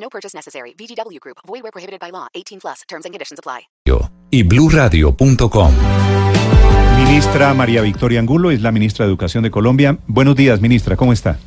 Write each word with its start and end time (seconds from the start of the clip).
No 0.00 0.08
purchase 0.08 0.34
necessary. 0.34 0.74
VGW 0.78 1.20
Group. 1.20 1.38
Void 1.46 1.62
where 1.62 1.72
prohibited 1.72 2.00
by 2.00 2.10
law. 2.10 2.28
18 2.34 2.60
plus. 2.60 2.82
Terms 2.88 3.04
and 3.04 3.12
conditions 3.12 3.38
apply. 3.38 3.68
y 4.30 4.42
bluradio.com. 4.42 5.72
Ministra 6.98 7.54
María 7.54 7.80
Victoria 7.80 8.20
Angulo 8.20 8.50
es 8.50 8.60
la 8.60 8.72
ministra 8.72 9.06
de 9.06 9.10
Educación 9.10 9.42
de 9.42 9.50
Colombia. 9.50 9.98
Buenos 10.06 10.36
días, 10.36 10.60
ministra, 10.60 10.96
¿cómo 10.96 11.12
está? 11.12 11.38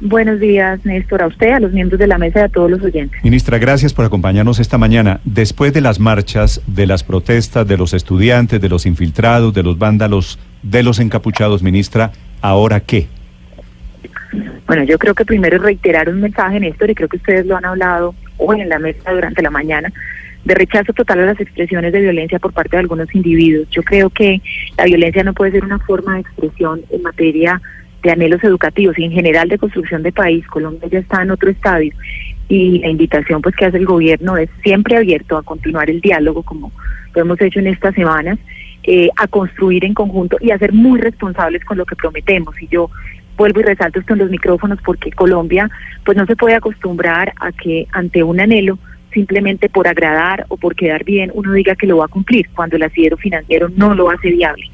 Buenos 0.00 0.38
días, 0.38 0.84
Néstor, 0.84 1.22
a 1.22 1.26
usted, 1.26 1.52
a 1.52 1.60
los 1.60 1.72
miembros 1.72 1.98
de 1.98 2.06
la 2.06 2.18
mesa 2.18 2.40
y 2.40 2.42
a 2.42 2.48
todos 2.48 2.70
los 2.70 2.82
oyentes. 2.82 3.18
Ministra, 3.24 3.58
gracias 3.58 3.94
por 3.94 4.04
acompañarnos 4.04 4.60
esta 4.60 4.76
mañana. 4.78 5.20
Después 5.24 5.72
de 5.72 5.80
las 5.80 5.98
marchas, 5.98 6.60
de 6.66 6.86
las 6.86 7.02
protestas, 7.02 7.66
de 7.66 7.78
los 7.78 7.94
estudiantes, 7.94 8.60
de 8.60 8.68
los 8.68 8.84
infiltrados, 8.84 9.54
de 9.54 9.62
los 9.62 9.78
vándalos, 9.78 10.38
de 10.62 10.82
los 10.82 11.00
encapuchados, 11.00 11.62
ministra, 11.62 12.12
¿ahora 12.42 12.80
qué? 12.80 13.08
Bueno, 14.66 14.82
yo 14.82 14.98
creo 14.98 15.14
que 15.14 15.24
primero 15.24 15.58
reiterar 15.58 16.08
un 16.08 16.20
mensaje, 16.20 16.58
Néstor, 16.58 16.90
y 16.90 16.94
creo 16.94 17.08
que 17.08 17.18
ustedes 17.18 17.46
lo 17.46 17.56
han 17.56 17.64
hablado 17.64 18.14
hoy 18.36 18.60
en 18.60 18.68
la 18.68 18.78
mesa 18.78 19.12
durante 19.12 19.42
la 19.42 19.50
mañana, 19.50 19.92
de 20.44 20.54
rechazo 20.54 20.92
total 20.92 21.20
a 21.20 21.26
las 21.26 21.40
expresiones 21.40 21.92
de 21.92 22.00
violencia 22.00 22.38
por 22.38 22.52
parte 22.52 22.76
de 22.76 22.80
algunos 22.80 23.12
individuos. 23.14 23.68
Yo 23.70 23.82
creo 23.82 24.10
que 24.10 24.40
la 24.76 24.84
violencia 24.84 25.24
no 25.24 25.34
puede 25.34 25.52
ser 25.52 25.64
una 25.64 25.78
forma 25.78 26.14
de 26.14 26.20
expresión 26.20 26.82
en 26.90 27.02
materia 27.02 27.60
de 28.02 28.10
anhelos 28.12 28.42
educativos 28.44 28.98
y 28.98 29.04
en 29.04 29.12
general 29.12 29.48
de 29.48 29.58
construcción 29.58 30.02
de 30.02 30.12
país. 30.12 30.46
Colombia 30.46 30.88
ya 30.88 31.00
está 31.00 31.22
en 31.22 31.30
otro 31.32 31.50
estadio 31.50 31.92
y 32.48 32.78
la 32.78 32.88
invitación 32.88 33.42
pues 33.42 33.56
que 33.56 33.64
hace 33.64 33.76
el 33.76 33.86
gobierno 33.86 34.36
es 34.36 34.48
siempre 34.62 34.96
abierto 34.96 35.36
a 35.36 35.42
continuar 35.42 35.90
el 35.90 36.00
diálogo 36.00 36.42
como 36.44 36.70
lo 37.14 37.22
hemos 37.22 37.40
hecho 37.40 37.58
en 37.58 37.66
estas 37.68 37.94
semanas, 37.94 38.38
eh, 38.84 39.08
a 39.16 39.26
construir 39.26 39.84
en 39.84 39.94
conjunto 39.94 40.36
y 40.40 40.50
a 40.52 40.58
ser 40.58 40.72
muy 40.72 41.00
responsables 41.00 41.64
con 41.64 41.78
lo 41.78 41.86
que 41.86 41.96
prometemos. 41.96 42.54
Y 42.62 42.68
yo 42.68 42.90
vuelvo 43.36 43.60
y 43.60 43.64
resalto 43.64 44.00
esto 44.00 44.14
en 44.14 44.20
los 44.20 44.30
micrófonos 44.30 44.78
porque 44.84 45.12
Colombia 45.12 45.70
pues 46.04 46.16
no 46.16 46.26
se 46.26 46.36
puede 46.36 46.54
acostumbrar 46.54 47.32
a 47.40 47.52
que 47.52 47.86
ante 47.92 48.22
un 48.22 48.40
anhelo 48.40 48.78
simplemente 49.12 49.68
por 49.68 49.88
agradar 49.88 50.44
o 50.48 50.56
por 50.56 50.74
quedar 50.74 51.04
bien 51.04 51.30
uno 51.34 51.52
diga 51.52 51.74
que 51.74 51.86
lo 51.86 51.98
va 51.98 52.04
a 52.04 52.08
cumplir 52.08 52.48
cuando 52.54 52.76
el 52.76 52.82
asidero 52.82 53.16
financiero 53.16 53.68
no 53.74 53.94
lo 53.94 54.10
hace 54.10 54.30
viable. 54.30 54.64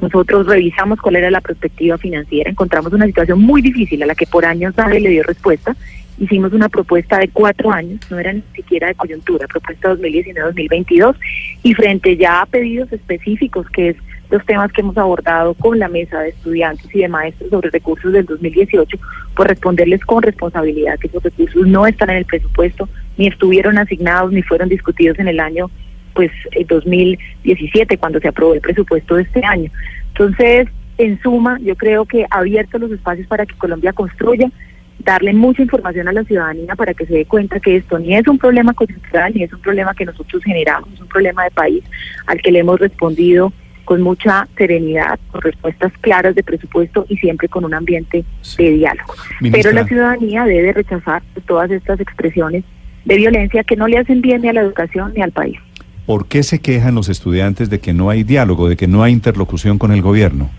Nosotros 0.00 0.46
revisamos 0.46 0.98
cuál 1.00 1.16
era 1.16 1.30
la 1.30 1.40
perspectiva 1.40 1.98
financiera, 1.98 2.50
encontramos 2.50 2.92
una 2.92 3.06
situación 3.06 3.40
muy 3.40 3.60
difícil 3.60 4.02
a 4.02 4.06
la 4.06 4.14
que 4.14 4.26
por 4.26 4.44
años 4.44 4.74
nadie 4.76 5.00
le 5.00 5.10
dio 5.10 5.22
respuesta. 5.22 5.76
Hicimos 6.18 6.52
una 6.52 6.68
propuesta 6.68 7.18
de 7.18 7.28
cuatro 7.28 7.72
años, 7.72 8.00
no 8.10 8.18
era 8.18 8.32
ni 8.32 8.42
siquiera 8.54 8.88
de 8.88 8.94
coyuntura, 8.94 9.46
propuesta 9.46 9.94
2019-2022, 9.94 11.16
y 11.62 11.74
frente 11.74 12.16
ya 12.16 12.42
a 12.42 12.46
pedidos 12.46 12.92
específicos, 12.92 13.66
que 13.70 13.90
es 13.90 13.96
los 14.30 14.44
temas 14.46 14.72
que 14.72 14.80
hemos 14.80 14.96
abordado 14.96 15.54
con 15.54 15.78
la 15.78 15.88
mesa 15.88 16.20
de 16.20 16.30
estudiantes 16.30 16.86
y 16.94 17.00
de 17.00 17.08
maestros 17.08 17.50
sobre 17.50 17.70
recursos 17.70 18.12
del 18.12 18.26
2018, 18.26 18.96
por 19.34 19.48
responderles 19.48 20.04
con 20.04 20.22
responsabilidad 20.22 20.98
que 20.98 21.08
esos 21.08 21.22
recursos 21.22 21.66
no 21.66 21.86
están 21.86 22.10
en 22.10 22.16
el 22.16 22.24
presupuesto, 22.24 22.88
ni 23.16 23.26
estuvieron 23.26 23.78
asignados, 23.78 24.32
ni 24.32 24.42
fueron 24.42 24.68
discutidos 24.68 25.18
en 25.18 25.28
el 25.28 25.40
año 25.40 25.70
pues 26.14 26.32
el 26.52 26.66
2017 26.66 27.96
cuando 27.98 28.18
se 28.20 28.28
aprobó 28.28 28.54
el 28.54 28.60
presupuesto 28.60 29.14
de 29.14 29.22
este 29.22 29.44
año. 29.44 29.70
Entonces, 30.08 30.68
en 30.98 31.20
suma, 31.22 31.58
yo 31.60 31.76
creo 31.76 32.04
que 32.04 32.26
abiertos 32.30 32.80
los 32.80 32.90
espacios 32.90 33.26
para 33.26 33.46
que 33.46 33.54
Colombia 33.56 33.92
construya, 33.92 34.50
darle 34.98 35.32
mucha 35.32 35.62
información 35.62 36.08
a 36.08 36.12
la 36.12 36.24
ciudadanía 36.24 36.76
para 36.76 36.92
que 36.92 37.06
se 37.06 37.14
dé 37.14 37.24
cuenta 37.24 37.58
que 37.58 37.76
esto 37.76 37.98
ni 37.98 38.14
es 38.14 38.26
un 38.28 38.38
problema 38.38 38.74
coyuntural, 38.74 39.32
ni 39.34 39.44
es 39.44 39.52
un 39.52 39.60
problema 39.60 39.94
que 39.94 40.04
nosotros 40.04 40.42
generamos, 40.44 40.92
es 40.92 41.00
un 41.00 41.08
problema 41.08 41.44
de 41.44 41.50
país 41.52 41.84
al 42.26 42.40
que 42.42 42.52
le 42.52 42.58
hemos 42.58 42.78
respondido 42.78 43.52
con 43.84 44.02
mucha 44.02 44.46
serenidad, 44.56 45.18
con 45.30 45.40
respuestas 45.42 45.92
claras 46.00 46.34
de 46.34 46.42
presupuesto 46.42 47.06
y 47.08 47.16
siempre 47.16 47.48
con 47.48 47.64
un 47.64 47.74
ambiente 47.74 48.24
de 48.58 48.70
diálogo. 48.70 49.14
Pero 49.52 49.72
la 49.72 49.86
ciudadanía 49.86 50.44
debe 50.44 50.72
rechazar 50.72 51.22
todas 51.46 51.70
estas 51.70 52.00
expresiones 52.00 52.64
de 53.04 53.16
violencia 53.16 53.64
que 53.64 53.76
no 53.76 53.88
le 53.88 53.98
hacen 53.98 54.20
bien 54.20 54.42
ni 54.42 54.48
a 54.48 54.52
la 54.52 54.60
educación 54.60 55.12
ni 55.14 55.22
al 55.22 55.32
país. 55.32 55.58
¿Por 56.06 56.26
qué 56.26 56.42
se 56.42 56.58
quejan 56.58 56.94
los 56.94 57.08
estudiantes 57.08 57.70
de 57.70 57.78
que 57.78 57.92
no 57.92 58.10
hay 58.10 58.24
diálogo, 58.24 58.68
de 58.68 58.76
que 58.76 58.86
no 58.86 59.02
hay 59.02 59.12
interlocución 59.12 59.78
con 59.78 59.92
el 59.92 60.02
gobierno? 60.02 60.50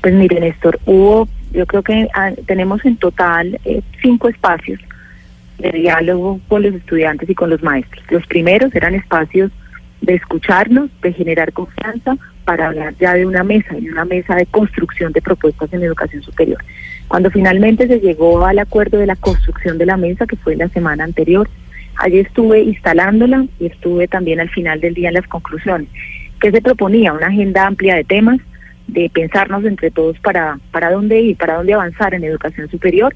Pues 0.00 0.14
mire, 0.14 0.40
Néstor, 0.40 0.80
hubo, 0.84 1.28
yo 1.52 1.66
creo 1.66 1.82
que 1.82 2.08
ah, 2.14 2.32
tenemos 2.46 2.84
en 2.84 2.96
total 2.96 3.60
eh, 3.64 3.82
cinco 4.00 4.28
espacios 4.28 4.80
de 5.58 5.70
diálogo 5.70 6.40
con 6.48 6.62
los 6.62 6.74
estudiantes 6.74 7.28
y 7.30 7.34
con 7.34 7.50
los 7.50 7.62
maestros. 7.62 8.04
Los 8.10 8.26
primeros 8.26 8.74
eran 8.74 8.94
espacios 8.94 9.50
de 10.02 10.14
escucharnos, 10.14 10.90
de 11.00 11.12
generar 11.12 11.52
confianza 11.52 12.16
para 12.44 12.66
hablar 12.66 12.94
ya 13.00 13.14
de 13.14 13.24
una 13.24 13.44
mesa, 13.44 13.78
y 13.78 13.88
una 13.88 14.04
mesa 14.04 14.34
de 14.34 14.46
construcción 14.46 15.12
de 15.12 15.22
propuestas 15.22 15.72
en 15.72 15.82
educación 15.82 16.22
superior. 16.22 16.62
Cuando 17.08 17.30
finalmente 17.30 17.86
se 17.86 18.00
llegó 18.00 18.44
al 18.44 18.58
acuerdo 18.58 18.98
de 18.98 19.06
la 19.06 19.16
construcción 19.16 19.78
de 19.78 19.86
la 19.86 19.96
mesa, 19.96 20.26
que 20.26 20.36
fue 20.36 20.56
la 20.56 20.68
semana 20.68 21.04
anterior, 21.04 21.48
allí 21.96 22.18
estuve 22.18 22.60
instalándola 22.60 23.46
y 23.60 23.66
estuve 23.66 24.08
también 24.08 24.40
al 24.40 24.50
final 24.50 24.80
del 24.80 24.94
día 24.94 25.08
en 25.08 25.14
las 25.14 25.28
conclusiones. 25.28 25.88
¿Qué 26.40 26.50
se 26.50 26.60
proponía? 26.60 27.12
Una 27.12 27.28
agenda 27.28 27.66
amplia 27.66 27.94
de 27.94 28.04
temas, 28.04 28.40
de 28.88 29.08
pensarnos 29.08 29.64
entre 29.64 29.92
todos 29.92 30.18
para, 30.18 30.58
para 30.72 30.90
dónde 30.90 31.20
ir, 31.20 31.36
para 31.36 31.54
dónde 31.54 31.74
avanzar 31.74 32.12
en 32.14 32.24
educación 32.24 32.68
superior 32.68 33.14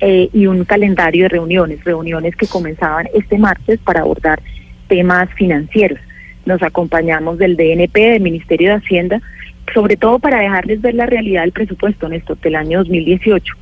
eh, 0.00 0.28
y 0.34 0.46
un 0.46 0.66
calendario 0.66 1.22
de 1.22 1.30
reuniones, 1.30 1.82
reuniones 1.82 2.36
que 2.36 2.46
comenzaban 2.46 3.08
este 3.14 3.38
martes 3.38 3.80
para 3.80 4.00
abordar 4.00 4.42
temas 4.88 5.30
financieros 5.34 5.98
nos 6.46 6.62
acompañamos 6.62 7.38
del 7.38 7.56
DNP, 7.56 7.94
del 8.12 8.22
Ministerio 8.22 8.70
de 8.70 8.76
Hacienda, 8.76 9.20
sobre 9.74 9.96
todo 9.96 10.18
para 10.18 10.40
dejarles 10.40 10.80
ver 10.80 10.94
la 10.94 11.06
realidad 11.06 11.42
del 11.42 11.52
presupuesto, 11.52 12.08
Néstor, 12.08 12.38
del 12.40 12.54
año 12.54 12.78
2018. 12.78 13.54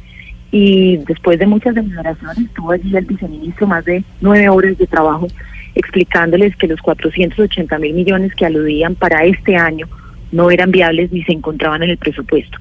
Y 0.52 0.98
después 0.98 1.38
de 1.38 1.46
muchas 1.46 1.74
demoraciones, 1.74 2.38
estuvo 2.38 2.70
allí 2.70 2.96
el 2.96 3.04
viceministro 3.06 3.66
más 3.66 3.84
de 3.84 4.04
nueve 4.20 4.48
horas 4.48 4.78
de 4.78 4.86
trabajo 4.86 5.26
explicándoles 5.74 6.54
que 6.54 6.68
los 6.68 6.80
480 6.80 7.78
mil 7.78 7.94
millones 7.94 8.32
que 8.36 8.46
aludían 8.46 8.94
para 8.94 9.24
este 9.24 9.56
año 9.56 9.88
no 10.32 10.50
eran 10.50 10.70
viables 10.70 11.12
ni 11.12 11.22
se 11.22 11.32
encontraban 11.32 11.82
en 11.82 11.90
el 11.90 11.98
presupuesto. 11.98 12.58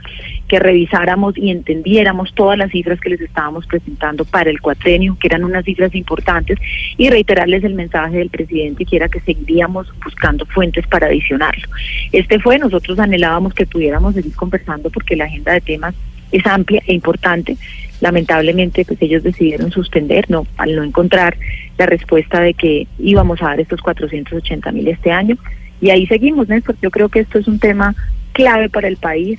Que 0.48 0.60
revisáramos 0.60 1.38
y 1.38 1.50
entendiéramos 1.50 2.34
todas 2.34 2.58
las 2.58 2.72
cifras 2.72 3.00
que 3.00 3.10
les 3.10 3.22
estábamos 3.22 3.66
presentando 3.66 4.26
para 4.26 4.50
el 4.50 4.62
cuatrenio, 4.62 5.18
que 5.20 5.28
eran 5.28 5.44
unas 5.44 5.66
cifras 5.66 5.96
importantes, 5.96 6.60
y 6.98 7.10
reiterarles 7.10 7.64
el 7.64 7.74
mensaje 7.74 8.18
del 8.18 8.30
presidente 8.30 8.86
que 8.86 8.96
era 8.96 9.10
que 9.10 9.20
seguiríamos 9.22 9.88
buscando 10.04 10.46
fuentes 10.46 10.86
para 10.88 11.08
adicionarlo. 11.08 11.68
Este 12.12 12.40
fue, 12.40 12.60
nosotros 12.60 13.00
anhelábamos 13.00 13.54
que 13.54 13.66
pudiéramos 13.66 14.14
seguir 14.14 14.36
conversando 14.36 14.90
porque 14.90 15.16
la 15.16 15.26
agenda 15.26 15.54
de 15.54 15.62
temas 15.62 15.96
es 16.34 16.46
amplia 16.46 16.82
e 16.86 16.94
importante. 16.94 17.58
Lamentablemente, 18.02 18.84
pues 18.84 19.02
ellos 19.02 19.24
decidieron 19.24 19.72
suspender, 19.72 20.30
no, 20.30 20.46
al 20.58 20.76
no 20.76 20.84
encontrar 20.84 21.38
la 21.78 21.86
respuesta 21.86 22.42
de 22.42 22.54
que 22.54 22.88
íbamos 23.00 23.42
a 23.42 23.46
dar 23.46 23.62
estos 23.62 23.82
480 23.82 24.72
mil 24.72 24.88
este 24.88 25.12
año. 25.12 25.38
Y 25.84 25.90
ahí 25.90 26.08
seguimos, 26.08 26.48
Néstor. 26.48 26.78
Yo 26.82 26.90
creo 26.90 27.10
que 27.10 27.20
esto 27.20 27.38
es 27.40 27.46
un 27.46 27.60
tema 27.60 27.94
clave 28.32 28.70
para 28.70 28.88
el 28.88 28.96
país. 28.96 29.38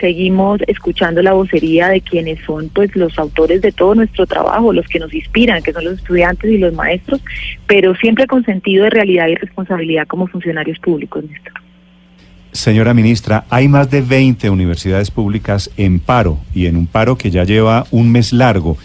Seguimos 0.00 0.60
escuchando 0.66 1.22
la 1.22 1.34
vocería 1.34 1.88
de 1.88 2.00
quienes 2.00 2.44
son 2.44 2.68
pues 2.68 2.96
los 2.96 3.16
autores 3.16 3.62
de 3.62 3.70
todo 3.70 3.94
nuestro 3.94 4.26
trabajo, 4.26 4.72
los 4.72 4.88
que 4.88 4.98
nos 4.98 5.14
inspiran, 5.14 5.62
que 5.62 5.72
son 5.72 5.84
los 5.84 5.98
estudiantes 5.98 6.50
y 6.50 6.58
los 6.58 6.74
maestros, 6.74 7.20
pero 7.68 7.94
siempre 7.94 8.26
con 8.26 8.44
sentido 8.44 8.82
de 8.82 8.90
realidad 8.90 9.28
y 9.28 9.36
responsabilidad 9.36 10.08
como 10.08 10.26
funcionarios 10.26 10.80
públicos, 10.80 11.22
Néstor. 11.22 11.52
Señora 12.50 12.92
ministra, 12.92 13.44
hay 13.48 13.68
más 13.68 13.88
de 13.88 14.00
20 14.02 14.50
universidades 14.50 15.12
públicas 15.12 15.70
en 15.76 16.00
paro 16.00 16.40
y 16.52 16.66
en 16.66 16.76
un 16.76 16.88
paro 16.88 17.16
que 17.16 17.30
ya 17.30 17.44
lleva 17.44 17.86
un 17.92 18.10
mes 18.10 18.32
largo. 18.32 18.76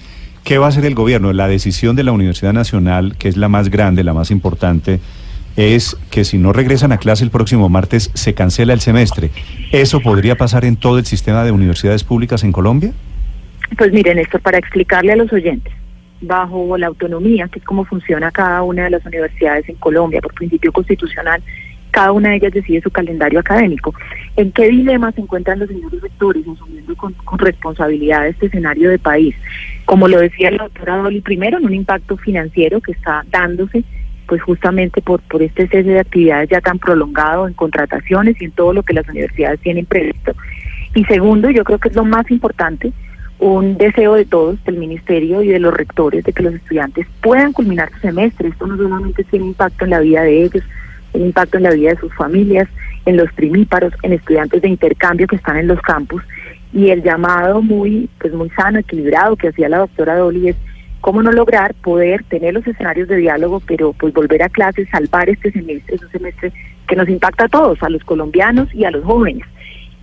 ¿Qué 0.44 0.60
va 0.60 0.68
a 0.68 0.70
hacer 0.70 0.86
el 0.86 0.94
gobierno? 0.94 1.34
La 1.34 1.48
decisión 1.48 1.96
de 1.96 2.04
la 2.04 2.12
Universidad 2.12 2.54
Nacional, 2.54 3.16
que 3.18 3.30
es 3.30 3.36
la 3.36 3.50
más 3.50 3.70
grande, 3.70 4.04
la 4.04 4.14
más 4.14 4.30
importante, 4.30 5.00
es 5.60 5.98
que 6.10 6.24
si 6.24 6.38
no 6.38 6.54
regresan 6.54 6.94
a 6.94 6.98
clase 6.98 7.26
el 7.26 7.32
próximo 7.32 7.68
martes 7.68 8.12
se 8.14 8.34
cancela 8.34 8.72
el 8.72 8.80
semestre. 8.80 9.30
¿Eso 9.74 10.00
podría 10.00 10.36
pasar 10.36 10.64
en 10.64 10.78
todo 10.78 10.98
el 11.00 11.06
sistema 11.06 11.44
de 11.44 11.52
universidades 11.52 12.06
públicas 12.06 12.46
en 12.46 12.54
Colombia? 12.54 12.94
Pues 13.78 13.92
miren, 13.92 14.20
esto 14.20 14.40
para 14.40 14.58
explicarle 14.58 15.12
a 15.12 15.18
los 15.18 15.32
oyentes, 15.34 15.74
bajo 16.22 16.78
la 16.78 16.88
autonomía, 16.88 17.50
que 17.50 17.60
es 17.60 17.66
como 17.66 17.84
funciona 17.84 18.32
cada 18.32 18.64
una 18.64 18.86
de 18.86 18.92
las 18.92 19.06
universidades 19.06 19.68
en 19.68 19.76
Colombia 19.76 20.22
por 20.22 20.34
principio 20.34 20.72
constitucional, 20.72 21.44
cada 21.92 22.14
una 22.14 22.30
de 22.30 22.38
ellas 22.38 22.54
decide 22.54 22.82
su 22.82 22.92
calendario 22.92 23.40
académico. 23.40 23.94
¿En 24.38 24.52
qué 24.54 24.70
dilema 24.70 25.12
se 25.12 25.22
encuentran 25.22 25.60
los 25.60 25.68
señores 25.68 26.02
rectores 26.02 26.48
asumiendo 26.48 26.96
con, 26.96 27.14
con 27.14 27.38
responsabilidad 27.38 28.28
este 28.28 28.46
escenario 28.46 28.90
de 28.90 29.00
país? 29.00 29.36
Como 29.84 30.08
lo 30.08 30.20
decía 30.20 30.52
la 30.52 30.64
doctora 30.64 30.98
Dolly, 30.98 31.20
primero 31.20 31.58
en 31.58 31.66
un 31.66 31.74
impacto 31.74 32.16
financiero 32.16 32.80
que 32.80 32.94
está 32.94 33.26
dándose 33.30 33.84
pues 34.30 34.44
justamente 34.44 35.02
por, 35.02 35.22
por 35.22 35.42
este 35.42 35.68
cese 35.68 35.90
de 35.90 36.00
actividades 36.00 36.50
ya 36.50 36.62
tan 36.62 36.78
prolongado 36.78 37.48
en 37.48 37.56
contrataciones 37.56 38.40
y 38.40 38.46
en 38.46 38.52
todo 38.52 38.74
lo 38.74 38.84
que 38.84 38.94
las 38.94 39.10
universidades 39.10 39.60
tienen 39.62 39.88
previsto. 39.88 40.34
Y 40.94 41.04
segundo, 41.06 41.50
yo 41.50 41.64
creo 41.64 41.80
que 41.80 41.90
es 41.90 41.96
lo 41.96 42.06
más 42.06 42.30
importante, 42.30 42.94
un 43.40 43.78
deseo 43.78 44.14
de 44.14 44.26
todos, 44.26 44.64
del 44.66 44.78
ministerio 44.78 45.42
y 45.42 45.48
de 45.48 45.60
los 45.60 45.74
rectores, 45.74 46.24
de 46.24 46.32
que 46.32 46.44
los 46.44 46.54
estudiantes 46.54 47.08
puedan 47.22 47.54
culminar 47.54 47.90
su 47.94 48.00
semestre. 48.02 48.50
Esto 48.50 48.68
no 48.68 48.78
solamente 48.78 49.24
tiene 49.24 49.48
impacto 49.48 49.86
en 49.86 49.92
la 49.92 50.00
vida 50.00 50.22
de 50.22 50.44
ellos, 50.44 50.64
tiene 51.12 51.28
impacto 51.28 51.58
en 51.58 51.64
la 51.64 51.72
vida 51.72 51.90
de 51.90 51.98
sus 51.98 52.14
familias, 52.14 52.68
en 53.06 53.18
los 53.18 53.32
primíparos, 53.34 53.94
en 54.04 54.14
estudiantes 54.14 54.62
de 54.62 54.70
intercambio 54.70 55.26
que 55.26 55.38
están 55.38 55.58
en 55.58 55.68
los 55.68 55.82
campus. 55.82 56.22
Y 56.72 56.92
el 56.92 57.02
llamado 57.02 57.64
muy, 57.64 58.08
pues 58.20 58.32
muy 58.34 58.52
sano, 58.52 58.78
equilibrado 58.78 59.36
que 59.36 59.48
hacía 59.48 59.70
la 59.70 59.80
doctora 59.80 60.18
Dolly 60.18 60.50
es 60.50 60.56
cómo 61.02 61.22
no 61.24 61.32
lograr 61.32 61.74
poder 61.76 62.24
tener 62.26 62.54
los 62.54 62.68
escenarios 62.68 63.08
de 63.08 63.18
diálogo, 63.18 63.62
pero 63.62 63.94
pues 63.94 64.14
volver 64.14 64.44
a 64.44 64.50
clases, 64.50 64.90
salvar 64.90 65.30
este 65.30 65.52
semestre, 65.52 65.96
es 65.96 66.04
un 66.04 66.12
semestre 66.12 66.52
que 66.88 66.96
nos 66.96 67.08
impacta 67.08 67.46
a 67.46 67.50
todos, 67.50 67.82
a 67.84 67.90
los 67.90 68.04
colombianos 68.04 68.74
y 68.74 68.86
a 68.86 68.92
los 68.92 69.04
jóvenes. 69.04 69.44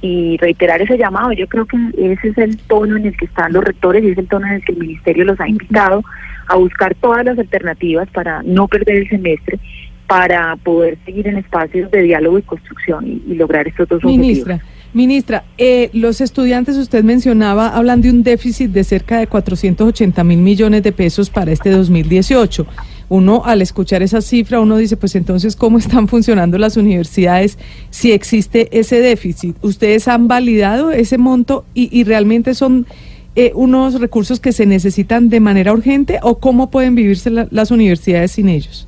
Y 0.02 0.36
reiterar 0.38 0.80
ese 0.82 0.98
llamado, 0.98 1.32
yo 1.32 1.46
creo 1.48 1.66
que 1.66 1.76
ese 1.96 2.28
es 2.28 2.38
el 2.38 2.58
tono 2.58 2.96
en 2.96 3.06
el 3.06 3.16
que 3.16 3.24
están 3.24 3.52
los 3.52 3.64
rectores 3.64 4.04
y 4.04 4.10
es 4.10 4.18
el 4.18 4.28
tono 4.28 4.46
en 4.46 4.54
el 4.54 4.64
que 4.64 4.72
el 4.72 4.78
ministerio 4.78 5.24
los 5.24 5.40
ha 5.40 5.48
invitado 5.48 6.02
a 6.48 6.56
buscar 6.56 6.94
todas 6.94 7.24
las 7.24 7.38
alternativas 7.38 8.08
para 8.10 8.42
no 8.44 8.68
perder 8.68 8.96
el 8.98 9.08
semestre, 9.08 9.58
para 10.06 10.54
poder 10.56 10.98
seguir 11.04 11.26
en 11.26 11.38
espacios 11.38 11.90
de 11.90 12.02
diálogo 12.02 12.38
y 12.38 12.42
construcción 12.42 13.06
y, 13.06 13.22
y 13.26 13.34
lograr 13.34 13.66
estos 13.66 13.88
dos 13.88 14.04
Ministra. 14.04 14.54
objetivos. 14.54 14.75
Ministra, 14.94 15.44
eh, 15.58 15.90
los 15.92 16.20
estudiantes, 16.20 16.76
usted 16.76 17.04
mencionaba, 17.04 17.68
hablan 17.68 18.00
de 18.00 18.10
un 18.10 18.22
déficit 18.22 18.70
de 18.70 18.82
cerca 18.82 19.18
de 19.18 19.26
480 19.26 20.24
mil 20.24 20.38
millones 20.38 20.82
de 20.82 20.92
pesos 20.92 21.28
para 21.28 21.52
este 21.52 21.70
2018. 21.70 22.66
Uno, 23.08 23.42
al 23.44 23.60
escuchar 23.62 24.02
esa 24.02 24.20
cifra, 24.22 24.58
uno 24.60 24.76
dice, 24.78 24.96
pues 24.96 25.14
entonces, 25.14 25.54
¿cómo 25.54 25.78
están 25.78 26.08
funcionando 26.08 26.56
las 26.56 26.76
universidades 26.76 27.58
si 27.90 28.12
existe 28.12 28.68
ese 28.78 29.00
déficit? 29.00 29.56
¿Ustedes 29.62 30.08
han 30.08 30.28
validado 30.28 30.90
ese 30.90 31.18
monto 31.18 31.66
y, 31.74 32.04
realmente 32.04 32.54
son 32.54 32.86
eh, 33.34 33.52
unos 33.54 34.00
recursos 34.00 34.40
que 34.40 34.52
se 34.52 34.64
necesitan 34.64 35.28
de 35.28 35.40
manera 35.40 35.72
urgente 35.72 36.20
o 36.22 36.38
cómo 36.38 36.70
pueden 36.70 36.94
vivirse 36.94 37.28
la- 37.28 37.48
las 37.50 37.70
universidades 37.70 38.32
sin 38.32 38.48
ellos? 38.48 38.85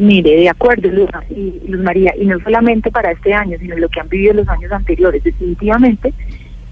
Mire, 0.00 0.34
de 0.34 0.48
acuerdo, 0.48 0.88
Luz, 0.88 1.10
y, 1.28 1.60
Luz 1.68 1.82
María, 1.82 2.14
y 2.18 2.24
no 2.24 2.40
solamente 2.40 2.90
para 2.90 3.10
este 3.10 3.34
año, 3.34 3.58
sino 3.60 3.76
lo 3.76 3.86
que 3.90 4.00
han 4.00 4.08
vivido 4.08 4.32
los 4.32 4.48
años 4.48 4.72
anteriores. 4.72 5.22
Definitivamente, 5.22 6.14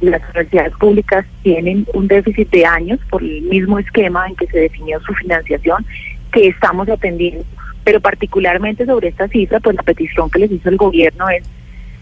las 0.00 0.22
universidades 0.30 0.72
públicas 0.80 1.26
tienen 1.42 1.86
un 1.92 2.08
déficit 2.08 2.48
de 2.50 2.64
años 2.64 2.98
por 3.10 3.22
el 3.22 3.42
mismo 3.42 3.78
esquema 3.78 4.26
en 4.26 4.34
que 4.34 4.46
se 4.46 4.60
definió 4.60 4.98
su 5.00 5.12
financiación 5.12 5.84
que 6.32 6.48
estamos 6.48 6.88
atendiendo. 6.88 7.44
Pero 7.84 8.00
particularmente 8.00 8.86
sobre 8.86 9.08
esta 9.08 9.28
cifra, 9.28 9.60
pues 9.60 9.76
la 9.76 9.82
petición 9.82 10.30
que 10.30 10.38
les 10.38 10.50
hizo 10.50 10.70
el 10.70 10.78
gobierno 10.78 11.28
es, 11.28 11.42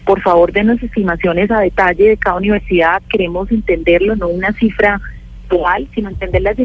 por 0.05 0.21
favor, 0.21 0.53
denos 0.53 0.81
estimaciones 0.81 1.51
a 1.51 1.59
detalle 1.59 2.07
de 2.07 2.17
cada 2.17 2.37
universidad. 2.37 3.01
Queremos 3.09 3.51
entenderlo, 3.51 4.15
no 4.15 4.29
una 4.29 4.53
cifra 4.53 5.01
actual, 5.43 5.89
sino 5.93 6.07
entender 6.07 6.41
las 6.41 6.57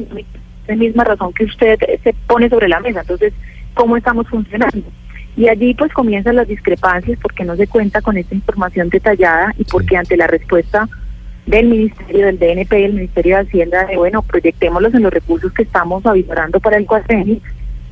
la 0.69 0.77
misma 0.77 1.03
razón 1.03 1.33
que 1.33 1.47
usted 1.47 1.77
se 2.05 2.15
pone 2.29 2.49
sobre 2.49 2.69
la 2.69 2.79
mesa. 2.79 3.01
Entonces, 3.01 3.33
¿cómo 3.75 3.97
estamos 3.97 4.29
funcionando? 4.29 4.85
Y 5.37 5.49
allí 5.49 5.75
pues 5.75 5.93
comienzan 5.93 6.37
las 6.37 6.49
discrepancias 6.49 7.19
porque 7.23 7.45
no 7.45 7.57
se 7.57 7.67
cuenta 7.67 8.03
con 8.03 8.17
esta 8.17 8.35
información 8.35 8.91
detallada 8.91 9.55
y 9.59 9.65
porque 9.65 9.97
ante 9.97 10.17
la 10.17 10.27
respuesta 10.27 10.89
del 11.47 11.67
Ministerio, 11.67 12.27
del 12.27 12.39
DNP 12.39 12.79
y 12.79 12.83
del 12.83 12.93
Ministerio 12.93 13.37
de 13.37 13.43
Hacienda 13.43 13.85
de, 13.87 13.97
bueno, 13.97 14.23
proyectémoslos 14.23 14.95
en 14.95 15.03
los 15.03 15.13
recursos 15.13 15.53
que 15.53 15.63
estamos 15.63 16.05
avisorando 16.07 16.61
para 16.61 16.77
el 16.77 16.87
cuatrenio, 16.87 17.39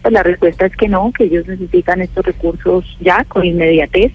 pues 0.02 0.12
la 0.12 0.22
respuesta 0.22 0.66
es 0.66 0.76
que 0.76 0.88
no, 0.88 1.12
que 1.12 1.24
ellos 1.24 1.46
necesitan 1.46 2.00
estos 2.00 2.24
recursos 2.24 2.96
ya 3.00 3.24
con 3.24 3.44
inmediatez 3.44 4.12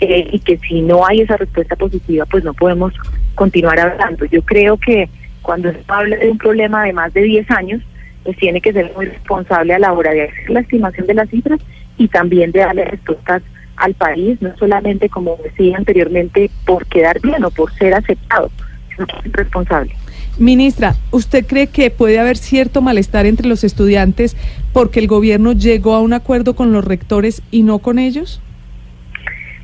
eh, 0.00 0.28
y 0.32 0.38
que 0.40 0.58
si 0.58 0.82
no 0.82 1.06
hay 1.06 1.20
esa 1.22 1.36
respuesta 1.36 1.76
positiva, 1.76 2.26
pues 2.26 2.44
no 2.44 2.52
podemos 2.54 2.92
continuar 3.34 3.78
hablando. 3.78 4.24
Yo 4.26 4.42
creo 4.42 4.76
que 4.76 5.08
cuando 5.42 5.70
se 5.70 5.80
habla 5.88 6.16
de 6.16 6.30
un 6.30 6.38
problema 6.38 6.84
de 6.84 6.92
más 6.92 7.12
de 7.14 7.22
10 7.22 7.50
años, 7.52 7.82
pues 8.24 8.36
tiene 8.38 8.60
que 8.60 8.72
ser 8.72 8.92
muy 8.96 9.06
responsable 9.06 9.74
a 9.74 9.78
la 9.78 9.92
hora 9.92 10.12
de 10.12 10.22
hacer 10.22 10.50
la 10.50 10.60
estimación 10.60 11.06
de 11.06 11.14
las 11.14 11.28
cifras 11.28 11.60
y 11.98 12.08
también 12.08 12.50
de 12.52 12.60
darle 12.60 12.84
respuestas 12.84 13.42
al 13.76 13.94
país, 13.94 14.40
no 14.40 14.56
solamente, 14.56 15.08
como 15.08 15.38
decía 15.42 15.76
anteriormente, 15.76 16.50
por 16.64 16.86
quedar 16.86 17.20
bien 17.20 17.44
o 17.44 17.50
por 17.50 17.72
ser 17.74 17.94
aceptado, 17.94 18.50
sino 18.90 19.06
que 19.06 19.28
es 19.28 19.32
responsable. 19.32 19.94
Ministra, 20.38 20.96
¿usted 21.12 21.46
cree 21.46 21.68
que 21.68 21.90
puede 21.90 22.18
haber 22.18 22.36
cierto 22.36 22.82
malestar 22.82 23.26
entre 23.26 23.46
los 23.46 23.62
estudiantes 23.62 24.36
porque 24.72 24.98
el 24.98 25.06
gobierno 25.06 25.52
llegó 25.52 25.94
a 25.94 26.00
un 26.00 26.12
acuerdo 26.12 26.56
con 26.56 26.72
los 26.72 26.84
rectores 26.84 27.42
y 27.52 27.62
no 27.62 27.78
con 27.78 27.98
ellos? 27.98 28.40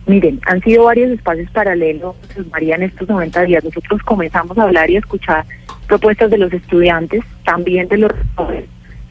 Miren, 0.06 0.40
han 0.46 0.60
sido 0.62 0.84
varios 0.84 1.10
espacios 1.10 1.50
paralelos, 1.50 2.16
María, 2.50 2.76
en 2.76 2.84
estos 2.84 3.08
90 3.08 3.42
días. 3.42 3.64
Nosotros 3.64 4.00
comenzamos 4.02 4.56
a 4.58 4.64
hablar 4.64 4.90
y 4.90 4.96
a 4.96 5.00
escuchar 5.00 5.44
propuestas 5.86 6.30
de 6.30 6.38
los 6.38 6.52
estudiantes, 6.52 7.22
también 7.50 7.88
de 7.88 7.98
los 7.98 8.12
rectores, 8.12 8.64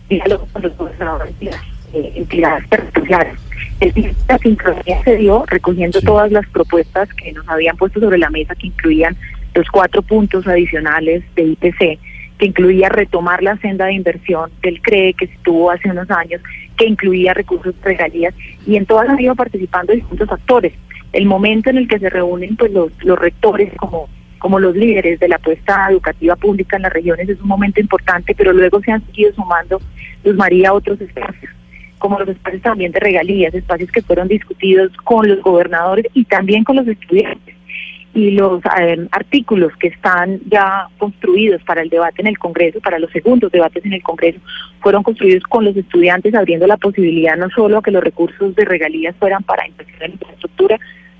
diálogo 0.07 0.47
con 0.53 0.61
los 0.61 0.77
gobernadores 0.77 1.35
y 1.41 1.45
las 1.45 1.61
eh, 1.93 2.13
entidades 2.15 2.69
territoriales. 2.69 3.37
El 3.81 3.91
día 3.91 4.07
de 4.07 4.15
la 4.29 4.37
sincronía 4.37 5.03
se 5.03 5.17
dio 5.17 5.43
recogiendo 5.45 5.99
todas 5.99 6.31
las 6.31 6.47
propuestas 6.47 7.13
que 7.15 7.33
nos 7.33 7.45
habían 7.49 7.75
puesto 7.75 7.99
sobre 7.99 8.17
la 8.17 8.29
mesa, 8.29 8.55
que 8.55 8.67
incluían 8.67 9.17
los 9.53 9.67
cuatro 9.67 10.01
puntos 10.01 10.47
adicionales 10.47 11.21
de 11.35 11.43
IPC, 11.43 11.99
que 12.37 12.45
incluía 12.45 12.87
retomar 12.87 13.43
la 13.43 13.57
senda 13.57 13.87
de 13.87 13.93
inversión 13.95 14.49
del 14.61 14.81
CRE 14.81 15.13
que 15.15 15.27
se 15.27 15.37
tuvo 15.43 15.71
hace 15.71 15.89
unos 15.89 16.09
años, 16.09 16.41
que 16.77 16.85
incluía 16.85 17.33
recursos 17.33 17.75
de 17.75 17.89
regalías, 17.89 18.33
y 18.65 18.77
en 18.77 18.85
todas 18.85 19.09
han 19.09 19.19
ido 19.19 19.35
participando 19.35 19.91
distintos 19.91 20.31
actores. 20.31 20.71
El 21.11 21.25
momento 21.25 21.69
en 21.69 21.77
el 21.77 21.89
que 21.89 21.99
se 21.99 22.09
reúnen 22.09 22.55
pues 22.55 22.71
los, 22.71 22.89
los 23.03 23.19
rectores 23.19 23.73
como, 23.75 24.07
como 24.39 24.59
los 24.59 24.75
líderes 24.75 25.19
de 25.19 25.27
la 25.27 25.35
apuesta 25.35 25.87
educativa 25.89 26.35
pública 26.35 26.77
en 26.77 26.83
las 26.83 26.93
regiones 26.93 27.29
es 27.29 27.39
un 27.41 27.47
momento 27.47 27.79
importante, 27.79 28.33
pero 28.35 28.53
luego 28.53 28.81
se 28.81 28.91
han 28.91 29.05
seguido 29.05 29.33
sumando, 29.33 29.79
Luz 30.23 30.35
María, 30.35 30.73
otros 30.73 30.99
espacios 30.99 31.51
como 31.99 32.17
los 32.17 32.29
espacios 32.29 32.63
también 32.63 32.91
de 32.91 32.99
regalías, 32.99 33.53
espacios 33.53 33.91
que 33.91 34.01
fueron 34.01 34.27
discutidos 34.27 34.91
con 35.03 35.27
los 35.27 35.41
gobernadores 35.41 36.05
y 36.13 36.25
también 36.25 36.63
con 36.63 36.77
los 36.77 36.87
estudiantes. 36.87 37.55
Y 38.15 38.31
los 38.31 38.61
eh, 38.79 39.07
artículos 39.11 39.71
que 39.79 39.89
están 39.89 40.39
ya 40.49 40.87
construidos 40.97 41.61
para 41.63 41.81
el 41.81 41.89
debate 41.89 42.21
en 42.21 42.27
el 42.27 42.39
Congreso, 42.39 42.79
para 42.79 42.97
los 42.97 43.11
segundos 43.11 43.51
debates 43.51 43.85
en 43.85 43.93
el 43.93 44.01
Congreso, 44.01 44.39
fueron 44.81 45.03
construidos 45.03 45.43
con 45.43 45.63
los 45.63 45.77
estudiantes, 45.77 46.33
abriendo 46.33 46.65
la 46.65 46.77
posibilidad 46.77 47.37
no 47.37 47.49
solo 47.51 47.77
a 47.77 47.83
que 47.83 47.91
los 47.91 48.03
recursos 48.03 48.55
de 48.55 48.65
regalías 48.65 49.15
fueran 49.17 49.43
para 49.43 49.67
inversión 49.67 50.01
en 50.01 50.11
infraestructura, 50.13 50.79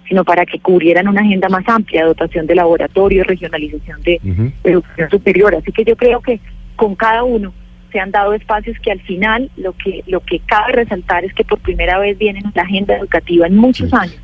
sino 0.10 0.26
para 0.26 0.46
que 0.46 0.60
cubrieran 0.60 1.08
una 1.08 1.22
agenda 1.22 1.48
más 1.50 1.64
amplia, 1.68 2.04
dotación 2.04 2.48
de 2.48 2.56
laboratorios, 2.56 3.28
regionalización 3.28 4.02
de, 4.02 4.20
educación 4.64 5.10
superior. 5.12 5.56
Así 5.56 5.72
que 5.72 5.86
yo 5.86 5.96
creo 5.96 6.20
que 6.20 6.40
con 6.76 6.96
cada 6.96 7.24
uno 7.24 7.54
se 7.92 8.00
han 8.00 8.12
dado 8.12 8.34
espacios 8.34 8.78
que 8.80 8.92
al 8.92 9.00
final 9.02 9.50
lo 9.56 9.74
que 9.74 10.04
lo 10.08 10.20
que 10.22 10.40
cabe 10.40 10.74
resaltar 10.74 11.26
es 11.26 11.34
que 11.34 11.44
por 11.44 11.60
primera 11.60 12.00
vez 12.00 12.18
vienen 12.18 12.46
en 12.46 12.52
la 12.56 12.64
agenda 12.64 12.98
educativa 12.98 13.48
en 13.48 13.56
muchos 13.56 13.94
años. 13.94 14.20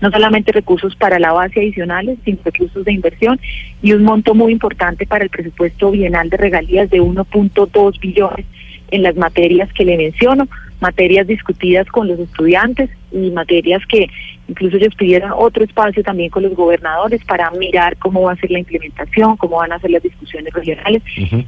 No 0.00 0.10
solamente 0.10 0.50
recursos 0.50 0.96
para 0.96 1.18
la 1.18 1.32
base 1.32 1.60
adicionales, 1.60 2.18
sino 2.24 2.38
recursos 2.44 2.84
de 2.84 2.92
inversión 2.92 3.38
y 3.82 3.92
un 3.92 4.02
monto 4.02 4.34
muy 4.34 4.50
importante 4.50 5.06
para 5.06 5.24
el 5.24 5.30
presupuesto 5.30 5.90
bienal 5.90 6.30
de 6.30 6.38
regalías 6.38 6.90
de 6.90 7.00
1.2 7.00 8.00
billones 8.00 8.46
en 8.90 9.02
las 9.02 9.14
materias 9.14 9.72
que 9.72 9.84
le 9.84 9.96
menciono, 9.96 10.48
materias 10.80 11.26
discutidas 11.26 11.86
con 11.88 12.08
los 12.08 12.18
estudiantes 12.18 12.90
y 13.12 13.30
materias 13.30 13.82
que 13.86 14.08
incluso 14.48 14.76
ellos 14.76 14.94
pidieron 14.94 15.32
otro 15.36 15.64
espacio 15.64 16.02
también 16.02 16.30
con 16.30 16.42
los 16.42 16.54
gobernadores 16.54 17.24
para 17.24 17.50
mirar 17.52 17.96
cómo 17.98 18.22
va 18.22 18.32
a 18.32 18.36
ser 18.36 18.50
la 18.50 18.58
implementación, 18.58 19.36
cómo 19.36 19.56
van 19.56 19.72
a 19.72 19.78
ser 19.78 19.90
las 19.90 20.02
discusiones 20.02 20.52
regionales. 20.52 21.02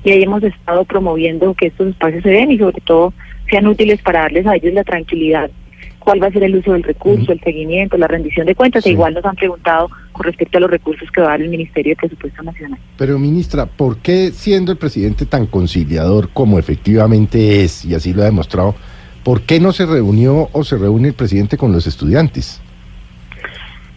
Y 0.05 0.11
ahí 0.11 0.23
hemos 0.23 0.43
estado 0.43 0.85
promoviendo 0.85 1.55
que 1.55 1.67
estos 1.67 1.89
espacios 1.89 2.23
se 2.23 2.31
den 2.31 2.53
y 2.53 2.59
sobre 2.59 2.81
todo 2.83 3.13
sean 3.51 3.67
útiles 3.67 4.01
para 4.03 4.21
darles 4.21 4.47
a 4.47 4.57
ellos 4.57 4.73
la 4.75 4.85
tranquilidad 4.85 5.51
cuál 6.03 6.23
va 6.23 6.27
a 6.27 6.33
ser 6.33 6.43
el 6.45 6.57
uso 6.57 6.73
del 6.73 6.83
recurso, 6.83 7.33
el 7.33 7.41
seguimiento, 7.41 7.97
la 7.97 8.09
rendición 8.09 8.47
de 8.47 8.55
cuentas, 8.55 8.85
e 8.87 8.91
igual 8.91 9.15
nos 9.15 9.25
han 9.25 9.37
preguntado 9.37 9.91
con 10.13 10.25
respecto 10.25 10.59
a 10.59 10.61
los 10.61 10.71
recursos 10.71 11.09
que 11.11 11.21
va 11.21 11.29
a 11.29 11.31
dar 11.31 11.43
el 11.43 11.49
Ministerio 11.49 11.93
de 11.93 11.97
Presupuesto 11.97 12.43
Nacional. 12.43 12.79
Pero 12.97 13.19
ministra, 13.19 13.67
¿por 13.67 13.99
qué 13.99 14.31
siendo 14.33 14.73
el 14.73 14.79
presidente 14.79 15.27
tan 15.27 15.47
conciliador 15.47 16.31
como 16.33 16.59
efectivamente 16.59 17.63
es, 17.63 17.85
y 17.85 17.95
así 17.95 18.13
lo 18.13 18.23
ha 18.23 18.27
demostrado, 18.27 18.75
¿por 19.25 19.43
qué 19.43 19.61
no 19.61 19.73
se 19.73 19.87
reunió 19.87 20.49
o 20.53 20.65
se 20.65 20.77
reúne 20.77 21.09
el 21.09 21.15
presidente 21.15 21.57
con 21.57 21.73
los 21.73 21.87
estudiantes? 21.87 22.61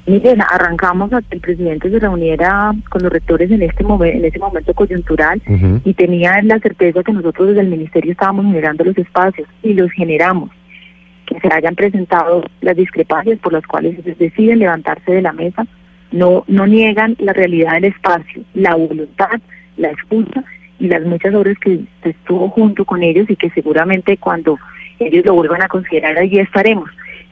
Miren, 0.08 0.40
arrancamos 0.42 1.12
a 1.14 1.22
que 1.24 1.36
el 1.36 1.42
presidente 1.42 1.90
se 1.90 2.00
reuniera 2.00 2.74
con 2.90 3.02
los 3.02 3.12
rectores 3.12 3.50
en 3.50 3.64
este 3.64 3.84
momento, 3.84 4.18
en 4.20 4.26
ese 4.26 4.38
momento 4.38 4.74
coyuntural 4.76 5.42
y 5.84 5.94
tenía 5.96 6.40
la 6.44 6.60
certeza 6.60 7.02
que 7.02 7.12
nosotros 7.12 7.48
desde 7.48 7.62
el 7.62 7.70
ministerio 7.70 8.12
estábamos 8.12 8.46
generando 8.46 8.84
los 8.84 8.98
espacios 8.98 9.48
y 9.64 9.74
los 9.74 9.92
generamos. 9.92 10.52
que 11.26 11.40
se 11.40 11.52
hayan 11.52 11.74
presentado 11.74 12.44
las 12.62 12.76
discrepancias 12.76 13.40
por 13.40 13.52
las 13.52 13.66
cuales 13.66 13.98
ellos 13.98 14.16
deciden 14.20 14.60
levantarse 14.60 15.12
de 15.12 15.24
la 15.24 15.34
mesa, 15.34 15.66
no, 16.12 16.44
no 16.48 16.68
niegan 16.68 17.16
la 17.18 17.34
realidad 17.34 17.74
del 17.74 17.86
espacio, 17.86 18.44
la 18.54 18.76
voluntad, 18.76 19.42
la 19.78 19.90
escucha 19.90 20.44
y 20.78 20.88
las 20.88 21.04
muchas 21.04 21.34
horas 21.34 21.58
que 21.58 21.80
estuvo 22.04 22.50
junto 22.50 22.86
con 22.86 23.02
ellos 23.02 23.28
y 23.28 23.36
que 23.36 23.50
seguramente 23.50 24.18
cuando 24.18 24.60
ellos 25.00 25.26
lo 25.26 25.34
vuelvan 25.34 25.62
a 25.62 25.68
considerar 25.68 26.18
allí 26.18 26.40
estaremos. 26.40 26.90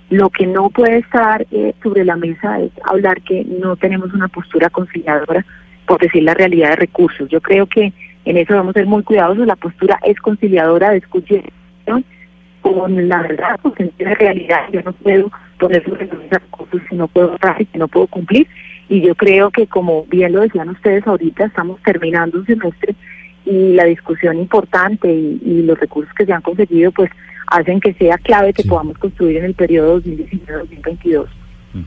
Lo 0.10 0.30
que 0.30 0.46
no 0.46 0.70
puede 0.70 0.98
estar 0.98 1.46
eh, 1.52 1.74
sobre 1.82 2.06
la 2.06 2.16
mesa 2.16 2.60
es 2.60 2.72
hablar 2.84 3.22
que 3.22 3.46
no 3.46 3.76
tenemos 3.76 4.14
una 4.14 4.28
postura 4.28 4.70
conciliadora, 4.70 5.46
por 5.88 6.02
decir 6.02 6.24
la 6.24 6.34
realidad 6.34 6.70
de 6.72 6.76
recursos. 6.78 7.30
Yo 7.30 7.42
creo 7.42 7.68
que 7.68 7.94
en 8.26 8.38
eso 8.38 8.54
debemos 8.54 8.74
ser 8.74 8.86
muy 8.86 9.04
cuidadosos. 9.04 9.48
La 9.48 9.56
postura 9.56 10.00
es 10.04 10.18
conciliadora 10.20 10.92
de 10.92 10.98
escucha 10.98 11.36
con 12.62 13.10
la 13.10 13.22
verdad, 13.22 13.60
con 13.62 13.76
sentido 13.76 14.10
de 14.10 14.16
realidad. 14.16 14.62
Yo 14.72 14.82
no 14.84 14.94
puedo 14.94 15.32
poner 15.60 15.84
sobre 15.84 16.08
recursos 16.30 16.82
si 16.90 16.96
no 16.96 17.08
puedo 17.08 17.38
dar 17.42 17.62
y 17.62 17.78
no 17.78 17.88
puedo 17.88 18.08
cumplir. 18.08 18.48
Y 18.90 19.02
yo 19.02 19.16
creo 19.16 19.52
que, 19.52 19.68
como 19.68 20.06
bien 20.06 20.34
lo 20.34 20.42
decían 20.42 20.70
ustedes 20.70 21.06
ahorita, 21.06 21.46
estamos 21.46 21.82
terminando 21.82 22.40
un 22.40 22.46
semestre 22.46 22.96
y 23.46 23.74
la 23.74 23.84
discusión 23.86 24.38
importante 24.38 25.14
y, 25.14 25.42
y 25.44 25.64
los 25.64 25.78
recursos 25.78 26.14
que 26.14 26.26
se 26.26 26.34
han 26.34 26.42
conseguido, 26.42 26.92
pues 26.92 27.10
hacen 27.48 27.80
que 27.80 27.94
sea 27.94 28.18
clave 28.18 28.54
que 28.54 28.64
Sí. 28.64 28.70
podamos 28.70 28.98
construir 28.98 29.38
en 29.38 29.46
el 29.46 29.54
periodo 29.54 30.02
2019-2022 30.02 31.26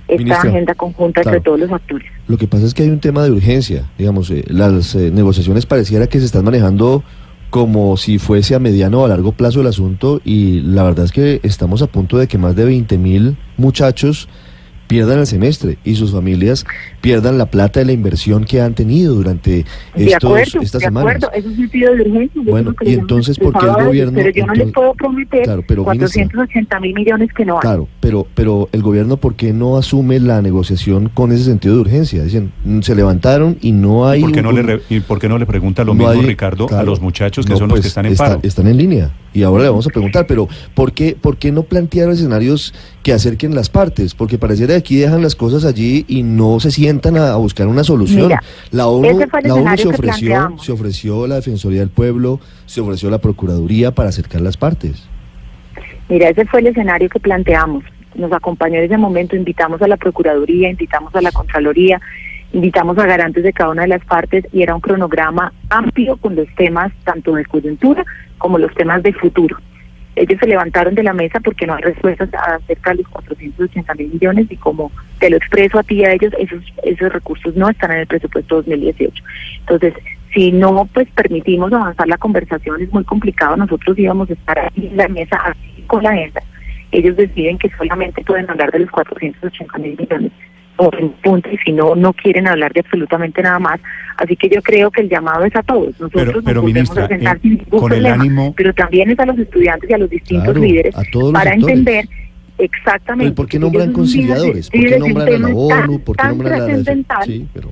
esta 0.08 0.22
Ministra, 0.24 0.50
agenda 0.50 0.74
conjunta 0.74 1.22
claro. 1.22 1.36
entre 1.36 1.44
todos 1.44 1.60
los 1.60 1.70
actores. 1.72 2.10
Lo 2.26 2.36
que 2.36 2.48
pasa 2.48 2.66
es 2.66 2.74
que 2.74 2.82
hay 2.82 2.88
un 2.90 2.98
tema 2.98 3.22
de 3.22 3.30
urgencia. 3.30 3.84
Digamos, 3.96 4.30
eh, 4.30 4.44
las 4.48 4.96
eh, 4.96 5.12
negociaciones 5.12 5.64
pareciera 5.64 6.08
que 6.08 6.18
se 6.18 6.24
están 6.26 6.44
manejando 6.44 7.04
como 7.50 7.96
si 7.96 8.18
fuese 8.18 8.56
a 8.56 8.58
mediano 8.58 9.02
o 9.02 9.04
a 9.04 9.08
largo 9.08 9.30
plazo 9.32 9.60
el 9.60 9.68
asunto 9.68 10.20
y 10.24 10.60
la 10.62 10.82
verdad 10.82 11.04
es 11.04 11.12
que 11.12 11.38
estamos 11.44 11.82
a 11.82 11.86
punto 11.86 12.18
de 12.18 12.26
que 12.26 12.36
más 12.36 12.56
de 12.56 12.64
20 12.64 12.98
mil 12.98 13.36
muchachos 13.56 14.28
pierdan 14.86 15.18
el 15.18 15.26
semestre 15.26 15.78
y 15.84 15.94
sus 15.96 16.12
familias 16.12 16.64
pierdan 17.00 17.38
la 17.38 17.46
plata 17.46 17.80
de 17.80 17.86
la 17.86 17.92
inversión 17.92 18.44
que 18.44 18.60
han 18.60 18.74
tenido 18.74 19.14
durante 19.14 19.64
De 19.94 20.04
estos, 20.04 20.24
acuerdo, 20.30 20.60
estas 20.60 20.80
de 20.80 20.86
semanas. 20.86 21.16
acuerdo, 21.24 21.36
eso 21.36 21.50
es 21.50 21.58
un 21.58 21.68
pedido 21.68 21.94
de 21.94 22.02
urgencia. 22.02 22.42
Bueno, 22.44 22.74
y 22.82 22.92
entonces, 22.94 23.38
¿por 23.38 23.52
qué 23.58 23.64
el 23.66 23.70
a 23.70 23.84
gobierno- 23.84 24.12
Pero 24.16 24.30
yo 24.30 24.46
no 24.46 24.52
les 24.54 24.62
entonces- 24.66 24.74
puedo 24.74 24.94
prometer 24.94 25.42
Claro, 25.42 25.64
pero, 25.66 25.84
ministra, 25.84 26.08
480 26.28 26.80
mil 26.80 26.94
millones 26.94 27.30
que 27.36 27.44
no 27.44 27.54
hay. 27.56 27.60
Claro, 27.60 27.88
pero, 28.00 28.26
pero 28.34 28.68
el 28.72 28.82
gobierno, 28.82 29.16
¿por 29.16 29.34
qué 29.34 29.52
no 29.52 29.76
asume 29.76 30.20
la 30.20 30.40
negociación 30.42 31.08
con 31.12 31.32
ese 31.32 31.44
sentido 31.44 31.74
de 31.74 31.80
urgencia? 31.80 32.22
Dicen, 32.24 32.52
mm, 32.64 32.80
se 32.80 32.94
levantaron 32.94 33.58
y 33.60 33.72
no 33.72 34.08
hay... 34.08 34.20
¿Y 34.20 34.22
por, 34.22 34.32
qué 34.32 34.42
no 34.42 34.48
un- 34.50 34.54
le 34.56 34.62
re- 34.62 34.80
¿Y 34.88 35.00
por 35.00 35.18
qué 35.18 35.28
no 35.28 35.38
le 35.38 35.46
pregunta 35.46 35.82
lo 35.84 35.94
no 35.94 36.04
mismo, 36.06 36.10
hay- 36.22 36.26
Ricardo, 36.26 36.64
a 36.64 36.68
claro, 36.68 36.86
los 36.86 37.00
muchachos 37.00 37.44
que 37.46 37.52
no, 37.52 37.58
son 37.58 37.68
los 37.68 37.74
pues, 37.74 37.82
que 37.82 37.88
están 37.88 38.06
en 38.06 38.12
está- 38.12 38.24
paro? 38.24 38.40
Están 38.42 38.66
en 38.68 38.76
línea. 38.76 39.10
Y 39.36 39.42
ahora 39.42 39.64
le 39.64 39.68
vamos 39.68 39.86
a 39.86 39.90
preguntar, 39.90 40.26
pero 40.26 40.48
¿por 40.72 40.94
qué, 40.94 41.14
¿por 41.14 41.36
qué 41.36 41.52
no 41.52 41.64
plantear 41.64 42.08
escenarios 42.08 42.72
que 43.02 43.12
acerquen 43.12 43.54
las 43.54 43.68
partes? 43.68 44.14
Porque 44.14 44.38
pareciera 44.38 44.72
que 44.72 44.78
aquí 44.78 44.96
dejan 44.96 45.20
las 45.20 45.36
cosas 45.36 45.66
allí 45.66 46.06
y 46.08 46.22
no 46.22 46.58
se 46.58 46.70
sientan 46.70 47.18
a, 47.18 47.34
a 47.34 47.36
buscar 47.36 47.66
una 47.66 47.84
solución. 47.84 48.28
Mira, 48.28 48.42
la 48.70 48.86
ONU, 48.86 49.26
la 49.42 49.54
ONU 49.54 49.76
se 49.76 49.88
ofreció, 49.88 50.56
se 50.58 50.72
ofreció 50.72 51.26
la 51.26 51.34
Defensoría 51.34 51.80
del 51.80 51.90
Pueblo, 51.90 52.40
se 52.64 52.80
ofreció 52.80 53.10
la 53.10 53.18
Procuraduría 53.18 53.90
para 53.90 54.08
acercar 54.08 54.40
las 54.40 54.56
partes. 54.56 55.06
Mira, 56.08 56.30
ese 56.30 56.46
fue 56.46 56.60
el 56.60 56.68
escenario 56.68 57.10
que 57.10 57.20
planteamos. 57.20 57.84
Nos 58.14 58.32
acompañó 58.32 58.78
en 58.78 58.84
ese 58.84 58.96
momento, 58.96 59.36
invitamos 59.36 59.82
a 59.82 59.86
la 59.86 59.98
Procuraduría, 59.98 60.70
invitamos 60.70 61.14
a 61.14 61.20
la 61.20 61.30
Contraloría, 61.30 62.00
invitamos 62.56 62.96
a 62.96 63.04
garantes 63.04 63.44
de 63.44 63.52
cada 63.52 63.70
una 63.70 63.82
de 63.82 63.88
las 63.88 64.04
partes 64.06 64.46
y 64.50 64.62
era 64.62 64.74
un 64.74 64.80
cronograma 64.80 65.52
amplio 65.68 66.16
con 66.16 66.34
los 66.34 66.48
temas 66.54 66.90
tanto 67.04 67.34
de 67.34 67.44
coyuntura 67.44 68.02
como 68.38 68.58
los 68.58 68.74
temas 68.74 69.02
de 69.02 69.12
futuro. 69.12 69.58
Ellos 70.14 70.38
se 70.40 70.46
levantaron 70.46 70.94
de 70.94 71.02
la 71.02 71.12
mesa 71.12 71.38
porque 71.40 71.66
no 71.66 71.74
hay 71.74 71.82
respuestas 71.82 72.30
acerca 72.32 72.92
de 72.92 73.02
los 73.02 73.08
480 73.08 73.94
mil 73.96 74.08
millones 74.08 74.46
y 74.48 74.56
como 74.56 74.90
te 75.18 75.28
lo 75.28 75.36
expreso 75.36 75.78
a 75.78 75.82
ti 75.82 75.96
y 75.96 76.04
a 76.06 76.12
ellos, 76.12 76.32
esos, 76.38 76.64
esos 76.82 77.12
recursos 77.12 77.54
no 77.56 77.68
están 77.68 77.90
en 77.90 77.98
el 77.98 78.06
presupuesto 78.06 78.56
2018. 78.56 79.22
Entonces, 79.60 79.92
si 80.32 80.50
no 80.50 80.88
pues 80.94 81.08
permitimos 81.10 81.70
avanzar 81.74 82.08
la 82.08 82.16
conversación 82.16 82.80
es 82.80 82.90
muy 82.90 83.04
complicado, 83.04 83.58
nosotros 83.58 83.98
íbamos 83.98 84.30
a 84.30 84.32
estar 84.32 84.58
aquí 84.58 84.86
en 84.86 84.96
la 84.96 85.08
mesa 85.08 85.36
así 85.44 85.82
con 85.86 86.02
la 86.02 86.10
agenda. 86.10 86.42
Ellos 86.90 87.16
deciden 87.16 87.58
que 87.58 87.70
solamente 87.76 88.24
pueden 88.24 88.48
hablar 88.48 88.70
de 88.72 88.78
los 88.78 88.90
480 88.90 89.76
mil 89.76 89.94
millones 89.98 90.32
o 90.78 90.90
en 90.98 91.10
punto 91.22 91.48
y 91.50 91.56
si 91.58 91.72
no, 91.72 91.94
no 91.94 92.12
quieren 92.12 92.46
hablar 92.46 92.72
de 92.72 92.80
absolutamente 92.80 93.42
nada 93.42 93.58
más. 93.58 93.80
Así 94.18 94.36
que 94.36 94.48
yo 94.48 94.60
creo 94.62 94.90
que 94.90 95.02
el 95.02 95.08
llamado 95.08 95.44
es 95.44 95.54
a 95.56 95.62
todos. 95.62 95.88
Nosotros 96.00 96.24
Pero- 96.26 96.42
pero, 96.42 96.62
nos 96.62 96.64
ministra, 96.72 97.08
sentar 97.08 97.36
eh, 97.36 97.40
sin 97.42 97.50
ningún 97.58 97.80
con 97.80 97.92
el 97.92 97.98
problema, 98.02 98.22
ánimo- 98.24 98.54
pero 98.56 98.74
también 98.74 99.10
es 99.10 99.18
a 99.18 99.26
los 99.26 99.38
estudiantes 99.38 99.88
y 99.88 99.92
a 99.92 99.98
los 99.98 100.10
distintos 100.10 100.44
Claro, 100.52 100.60
líderes 100.60 100.96
a 100.96 101.02
todos 101.10 101.24
los 101.24 101.32
para 101.32 101.50
sectores. 101.52 101.76
entender 101.78 102.08
exactamente. 102.58 103.32
¿por 103.34 103.46
qué 103.48 103.58
nombran 103.58 103.92
conciliadores? 103.92 104.70
¿Por 104.70 104.80
qué 104.80 104.98
nombran 104.98 105.28
a 105.28 105.38
la 105.38 105.54
ONU? 105.54 106.00
¿Por 106.00 106.16
qué 106.16 106.28
nombran 106.28 106.52
a 106.54 106.58
la 106.66 107.24
Sí, 107.24 107.46
pero 107.52 107.70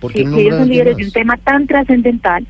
¿por 0.00 0.12
que, 0.12 0.18
qué 0.20 0.24
no 0.28 0.36
que 0.36 0.42
ellos 0.42 0.56
son 0.58 0.68
líderes 0.68 0.96
de 0.96 1.04
un 1.04 1.10
tema 1.12 1.36
tan 1.38 1.66
trascendental 1.66 2.46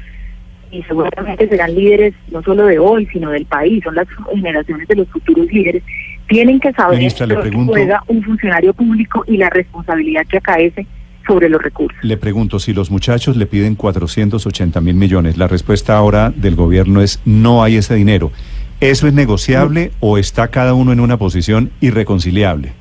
y 0.70 0.82
seguramente 0.84 1.48
serán 1.48 1.74
líderes 1.74 2.14
no 2.30 2.42
solo 2.42 2.64
de 2.66 2.78
hoy, 2.78 3.06
sino 3.12 3.30
del 3.30 3.44
país, 3.44 3.84
son 3.84 3.94
las 3.94 4.06
generaciones 4.34 4.88
de 4.88 4.96
los 4.96 5.08
futuros 5.08 5.46
líderes, 5.52 5.82
tienen 6.28 6.60
que 6.60 6.72
saber 6.72 6.98
Ministra, 6.98 7.26
le 7.26 7.34
lo 7.34 7.42
que 7.42 7.48
pregunto- 7.48 7.72
juega 7.72 8.02
un 8.08 8.22
funcionario 8.22 8.72
público 8.74 9.24
y 9.26 9.36
la 9.36 9.50
responsabilidad 9.50 10.26
que 10.26 10.38
acaece 10.38 10.86
sobre 11.26 11.48
los 11.48 11.62
recursos. 11.62 11.96
Le 12.02 12.16
pregunto, 12.16 12.58
si 12.58 12.72
los 12.72 12.90
muchachos 12.90 13.36
le 13.36 13.46
piden 13.46 13.74
480 13.76 14.80
mil 14.80 14.94
millones, 14.94 15.36
la 15.36 15.46
respuesta 15.48 15.96
ahora 15.96 16.30
del 16.34 16.56
gobierno 16.56 17.00
es 17.00 17.20
no 17.24 17.62
hay 17.62 17.76
ese 17.76 17.94
dinero. 17.94 18.32
¿Eso 18.80 19.06
es 19.06 19.14
negociable 19.14 19.92
o 20.00 20.18
está 20.18 20.48
cada 20.48 20.74
uno 20.74 20.92
en 20.92 20.98
una 20.98 21.16
posición 21.18 21.70
irreconciliable? 21.80 22.72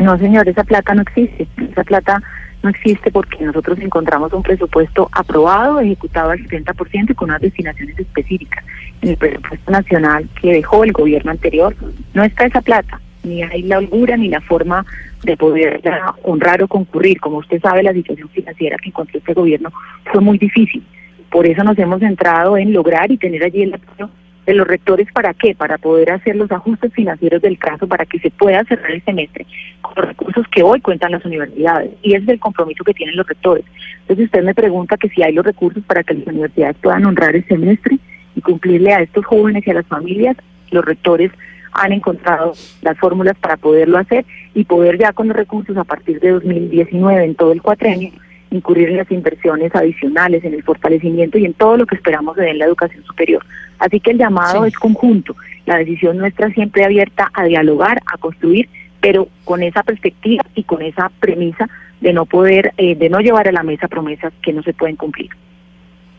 No, 0.00 0.16
señor, 0.18 0.48
esa 0.48 0.64
plata 0.64 0.94
no 0.94 1.02
existe. 1.02 1.46
Esa 1.70 1.84
plata 1.84 2.22
no 2.62 2.70
existe 2.70 3.10
porque 3.10 3.44
nosotros 3.44 3.78
encontramos 3.80 4.32
un 4.32 4.42
presupuesto 4.42 5.08
aprobado, 5.12 5.80
ejecutado 5.80 6.30
al 6.30 6.40
70% 6.40 7.10
y 7.10 7.14
con 7.14 7.30
unas 7.30 7.40
destinaciones 7.40 7.98
específicas. 7.98 8.64
En 9.00 9.10
el 9.10 9.16
presupuesto 9.16 9.70
nacional 9.70 10.28
que 10.40 10.52
dejó 10.52 10.84
el 10.84 10.92
gobierno 10.92 11.30
anterior 11.30 11.74
no 12.14 12.24
está 12.24 12.46
esa 12.46 12.60
plata, 12.60 13.00
ni 13.22 13.42
hay 13.42 13.62
la 13.62 13.78
holgura 13.78 14.16
ni 14.16 14.28
la 14.28 14.40
forma 14.40 14.84
de 15.22 15.36
poder 15.36 15.80
honrar 16.22 16.62
o 16.62 16.68
concurrir. 16.68 17.20
Como 17.20 17.38
usted 17.38 17.60
sabe, 17.60 17.82
la 17.82 17.92
situación 17.92 18.28
financiera 18.28 18.76
que 18.78 18.88
encontró 18.88 19.18
este 19.18 19.34
gobierno 19.34 19.72
fue 20.12 20.20
muy 20.20 20.38
difícil. 20.38 20.84
Por 21.30 21.46
eso 21.46 21.62
nos 21.62 21.78
hemos 21.78 22.00
centrado 22.00 22.56
en 22.56 22.72
lograr 22.72 23.10
y 23.10 23.18
tener 23.18 23.44
allí 23.44 23.62
el 23.62 23.74
apoyo 23.74 24.10
de 24.48 24.54
los 24.54 24.66
rectores 24.66 25.06
para 25.12 25.34
qué, 25.34 25.54
para 25.54 25.76
poder 25.76 26.10
hacer 26.10 26.34
los 26.34 26.50
ajustes 26.50 26.90
financieros 26.94 27.42
del 27.42 27.58
caso, 27.58 27.86
para 27.86 28.06
que 28.06 28.18
se 28.18 28.30
pueda 28.30 28.64
cerrar 28.64 28.92
el 28.92 29.04
semestre 29.04 29.44
con 29.82 29.92
los 29.94 30.06
recursos 30.06 30.48
que 30.48 30.62
hoy 30.62 30.80
cuentan 30.80 31.12
las 31.12 31.22
universidades. 31.26 31.90
Y 32.02 32.14
es 32.14 32.26
el 32.26 32.40
compromiso 32.40 32.82
que 32.82 32.94
tienen 32.94 33.14
los 33.14 33.26
rectores. 33.26 33.66
Entonces 34.00 34.24
usted 34.24 34.42
me 34.42 34.54
pregunta 34.54 34.96
que 34.96 35.10
si 35.10 35.22
hay 35.22 35.34
los 35.34 35.44
recursos 35.44 35.84
para 35.84 36.02
que 36.02 36.14
las 36.14 36.26
universidades 36.26 36.78
puedan 36.80 37.04
honrar 37.04 37.36
el 37.36 37.46
semestre 37.46 37.98
y 38.34 38.40
cumplirle 38.40 38.94
a 38.94 39.02
estos 39.02 39.26
jóvenes 39.26 39.66
y 39.66 39.70
a 39.70 39.74
las 39.74 39.86
familias, 39.86 40.34
los 40.70 40.82
rectores 40.82 41.30
han 41.72 41.92
encontrado 41.92 42.54
las 42.80 42.98
fórmulas 42.98 43.36
para 43.36 43.58
poderlo 43.58 43.98
hacer 43.98 44.24
y 44.54 44.64
poder 44.64 44.96
ya 44.96 45.12
con 45.12 45.28
los 45.28 45.36
recursos 45.36 45.76
a 45.76 45.84
partir 45.84 46.20
de 46.20 46.30
2019 46.30 47.22
en 47.22 47.34
todo 47.34 47.52
el 47.52 47.60
cuatrenio 47.60 48.12
incurrir 48.50 48.88
en 48.90 48.96
las 48.98 49.10
inversiones 49.10 49.74
adicionales, 49.74 50.44
en 50.44 50.54
el 50.54 50.62
fortalecimiento 50.62 51.38
y 51.38 51.44
en 51.44 51.54
todo 51.54 51.76
lo 51.76 51.86
que 51.86 51.96
esperamos 51.96 52.36
de 52.36 52.50
en 52.50 52.58
la 52.58 52.66
educación 52.66 53.04
superior. 53.04 53.44
Así 53.78 54.00
que 54.00 54.12
el 54.12 54.18
llamado 54.18 54.62
Sí. 54.62 54.68
es 54.68 54.78
conjunto. 54.78 55.36
La 55.66 55.78
decisión 55.78 56.18
nuestra 56.18 56.50
siempre 56.50 56.84
abierta 56.84 57.30
a 57.32 57.44
dialogar, 57.44 58.00
a 58.12 58.18
construir, 58.18 58.68
pero 59.00 59.28
con 59.44 59.62
esa 59.62 59.82
perspectiva 59.82 60.44
y 60.54 60.64
con 60.64 60.82
esa 60.82 61.10
premisa 61.20 61.68
de 62.00 62.12
no 62.12 62.26
poder, 62.26 62.72
eh, 62.76 62.94
de 62.94 63.08
no 63.08 63.20
llevar 63.20 63.48
a 63.48 63.52
la 63.52 63.62
mesa 63.62 63.88
promesas 63.88 64.32
que 64.42 64.52
no 64.52 64.62
se 64.62 64.72
pueden 64.72 64.96
cumplir. 64.96 65.30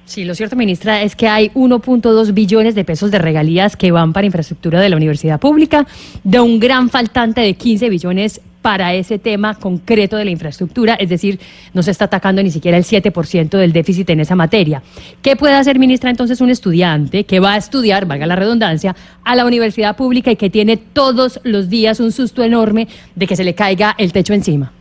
Sí, 0.05 0.25
lo 0.25 0.33
cierto, 0.33 0.55
ministra, 0.55 1.03
es 1.03 1.15
que 1.15 1.27
hay 1.27 1.51
1.2 1.53 2.33
billones 2.33 2.73
de 2.73 2.83
pesos 2.83 3.11
de 3.11 3.19
regalías 3.19 3.77
que 3.77 3.91
van 3.91 4.11
para 4.11 4.25
infraestructura 4.25 4.81
de 4.81 4.89
la 4.89 4.95
universidad 4.97 5.39
pública, 5.39 5.85
de 6.23 6.39
un 6.39 6.59
gran 6.59 6.89
faltante 6.89 7.41
de 7.41 7.53
15 7.53 7.89
billones 7.89 8.41
para 8.61 8.93
ese 8.93 9.19
tema 9.19 9.55
concreto 9.55 10.17
de 10.17 10.25
la 10.25 10.31
infraestructura, 10.31 10.95
es 10.95 11.09
decir, 11.09 11.39
no 11.73 11.81
se 11.81 11.91
está 11.91 12.05
atacando 12.05 12.43
ni 12.43 12.51
siquiera 12.51 12.77
el 12.77 12.83
7% 12.83 13.57
del 13.57 13.71
déficit 13.71 14.09
en 14.09 14.19
esa 14.19 14.35
materia. 14.35 14.81
¿Qué 15.21 15.35
puede 15.35 15.55
hacer, 15.55 15.79
ministra, 15.79 16.09
entonces 16.09 16.41
un 16.41 16.49
estudiante 16.49 17.23
que 17.23 17.39
va 17.39 17.53
a 17.53 17.57
estudiar, 17.57 18.05
valga 18.05 18.25
la 18.25 18.35
redundancia, 18.35 18.95
a 19.23 19.35
la 19.35 19.45
universidad 19.45 19.95
pública 19.95 20.31
y 20.31 20.35
que 20.35 20.49
tiene 20.49 20.77
todos 20.77 21.39
los 21.43 21.69
días 21.69 21.99
un 21.99 22.11
susto 22.11 22.43
enorme 22.43 22.87
de 23.15 23.27
que 23.27 23.35
se 23.35 23.43
le 23.43 23.55
caiga 23.55 23.95
el 23.97 24.11
techo 24.11 24.33
encima? 24.33 24.71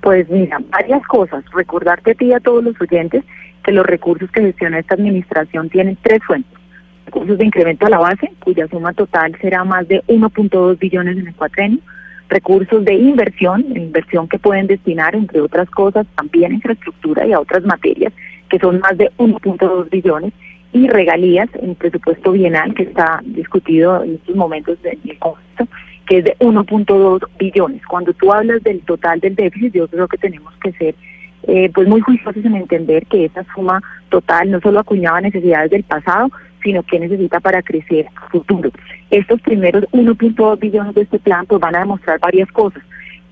Pues 0.00 0.28
mira, 0.28 0.58
varias 0.68 1.02
cosas. 1.06 1.44
Recordarte 1.52 2.10
a 2.10 2.14
ti 2.14 2.26
y 2.26 2.32
a 2.32 2.40
todos 2.40 2.62
los 2.62 2.78
oyentes 2.80 3.24
que 3.62 3.72
los 3.72 3.86
recursos 3.86 4.30
que 4.30 4.42
gestiona 4.42 4.78
esta 4.78 4.94
administración 4.94 5.70
tienen 5.70 5.96
tres 6.02 6.22
fuentes. 6.24 6.52
Recursos 7.06 7.38
de 7.38 7.46
incremento 7.46 7.86
a 7.86 7.90
la 7.90 7.98
base, 7.98 8.30
cuya 8.40 8.66
suma 8.68 8.92
total 8.92 9.36
será 9.40 9.64
más 9.64 9.88
de 9.88 10.02
1.2 10.06 10.78
billones 10.78 11.16
en 11.16 11.28
el 11.28 11.34
cuatrenio. 11.34 11.78
Recursos 12.28 12.84
de 12.84 12.94
inversión, 12.94 13.64
inversión 13.76 14.28
que 14.28 14.38
pueden 14.38 14.66
destinar, 14.66 15.14
entre 15.14 15.40
otras 15.40 15.68
cosas, 15.70 16.06
también 16.16 16.52
a 16.52 16.54
infraestructura 16.54 17.26
y 17.26 17.32
a 17.32 17.40
otras 17.40 17.64
materias, 17.64 18.12
que 18.48 18.58
son 18.58 18.80
más 18.80 18.96
de 18.96 19.10
1.2 19.18 19.90
billones. 19.90 20.32
y 20.72 20.88
regalías 20.88 21.48
en 21.62 21.76
presupuesto 21.76 22.32
bienal 22.32 22.74
que 22.74 22.82
está 22.82 23.20
discutido 23.24 24.02
en 24.02 24.14
estos 24.14 24.34
momentos 24.34 24.76
en 24.82 24.98
el 25.08 25.18
Congreso, 25.20 25.68
que 26.04 26.18
es 26.18 26.24
de 26.24 26.36
1.2 26.40 27.28
billones. 27.38 27.86
Cuando 27.86 28.12
tú 28.12 28.32
hablas 28.32 28.60
del 28.64 28.80
total 28.80 29.20
del 29.20 29.36
déficit, 29.36 29.72
yo 29.72 29.86
creo 29.86 30.08
que 30.08 30.18
tenemos 30.18 30.52
que 30.60 30.72
ser 30.72 30.96
eh, 31.46 31.70
pues 31.74 31.86
muy 31.86 32.00
juiciosos 32.00 32.44
en 32.44 32.56
entender 32.56 33.06
que 33.06 33.26
esa 33.26 33.44
suma 33.54 33.82
total 34.08 34.50
no 34.50 34.60
solo 34.60 34.80
acuñaba 34.80 35.20
necesidades 35.20 35.70
del 35.70 35.84
pasado, 35.84 36.30
sino 36.64 36.82
que 36.82 36.98
necesita 36.98 37.38
para 37.38 37.62
crecer 37.62 38.06
a 38.16 38.28
futuro. 38.30 38.72
Estos 39.10 39.40
primeros 39.42 39.84
1.2 39.92 40.58
billones 40.58 40.94
de 40.94 41.02
este 41.02 41.20
plan 41.20 41.46
pues 41.46 41.60
van 41.60 41.76
a 41.76 41.80
demostrar 41.80 42.18
varias 42.18 42.50
cosas 42.50 42.82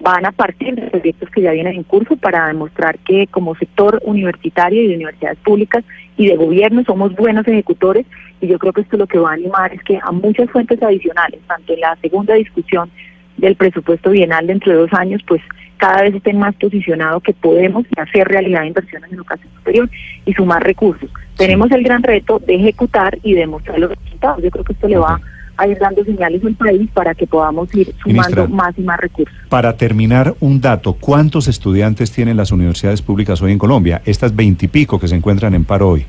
van 0.03 0.27
a 0.27 0.33
partir 0.33 0.75
de 0.75 0.91
proyectos 0.91 1.31
que 1.31 1.43
ya 1.43 1.53
vienen 1.53 1.77
en 1.77 1.83
curso 1.85 2.17
para 2.17 2.49
demostrar 2.49 2.99
que 2.99 3.29
como 3.29 3.55
sector 3.55 4.01
universitario 4.05 4.83
y 4.83 4.89
de 4.89 4.97
universidades 4.97 5.39
públicas 5.39 5.85
y 6.17 6.27
de 6.27 6.37
gobierno 6.37 6.83
somos 6.85 7.15
buenos 7.15 7.47
ejecutores 7.47 8.05
y 8.41 8.49
yo 8.49 8.59
creo 8.59 8.73
que 8.73 8.81
esto 8.81 8.97
lo 8.97 9.07
que 9.07 9.21
va 9.21 9.31
a 9.31 9.35
animar 9.35 9.73
es 9.73 9.83
que 9.85 10.01
a 10.03 10.11
muchas 10.11 10.51
fuentes 10.51 10.83
adicionales, 10.83 11.41
tanto 11.47 11.73
en 11.73 11.81
la 11.81 11.97
segunda 12.03 12.35
discusión 12.35 12.91
del 13.37 13.55
presupuesto 13.55 14.11
bienal 14.11 14.49
dentro 14.49 14.73
de 14.73 14.79
dos 14.79 14.93
años, 14.93 15.23
pues 15.27 15.41
cada 15.83 16.03
vez 16.03 16.15
estén 16.15 16.39
más 16.39 16.55
posicionados 16.55 17.25
que 17.25 17.33
podemos 17.33 17.85
hacer 17.97 18.29
realidad 18.29 18.63
inversiones 18.63 19.11
en 19.11 19.17
educación 19.17 19.53
superior 19.57 19.91
y 20.25 20.33
sumar 20.33 20.63
recursos. 20.63 21.11
Tenemos 21.37 21.73
el 21.73 21.83
gran 21.83 22.05
reto 22.05 22.39
de 22.39 22.55
ejecutar 22.55 23.19
y 23.25 23.35
demostrar 23.35 23.81
los 23.81 23.91
resultados. 23.91 24.45
Yo 24.45 24.51
creo 24.53 24.65
que 24.65 24.75
esto 24.75 24.87
le 24.87 24.99
va 24.99 25.21
a 25.57 25.67
ir 25.67 25.77
dando 25.81 26.05
señales 26.05 26.45
al 26.45 26.55
país 26.55 26.89
para 26.95 27.17
que 27.17 27.27
podamos 27.27 27.75
ir 27.75 27.93
sumando 28.01 28.47
más 28.47 28.79
y 28.79 28.83
más 28.83 29.01
recursos. 29.01 29.37
Para 29.49 29.77
terminar, 29.77 30.37
un 30.39 30.61
dato, 30.61 30.93
¿cuántos 30.93 31.49
estudiantes 31.49 32.13
tienen 32.13 32.37
las 32.37 32.53
universidades 32.53 33.03
públicas 33.03 33.43
hoy 33.43 33.51
en 33.51 33.59
Colombia? 33.59 34.03
Estas 34.05 34.37
veintipico 34.37 35.01
que 35.01 35.09
se 35.09 35.17
encuentran 35.17 35.53
en 35.53 35.65
paro 35.65 35.89
hoy. 35.89 36.07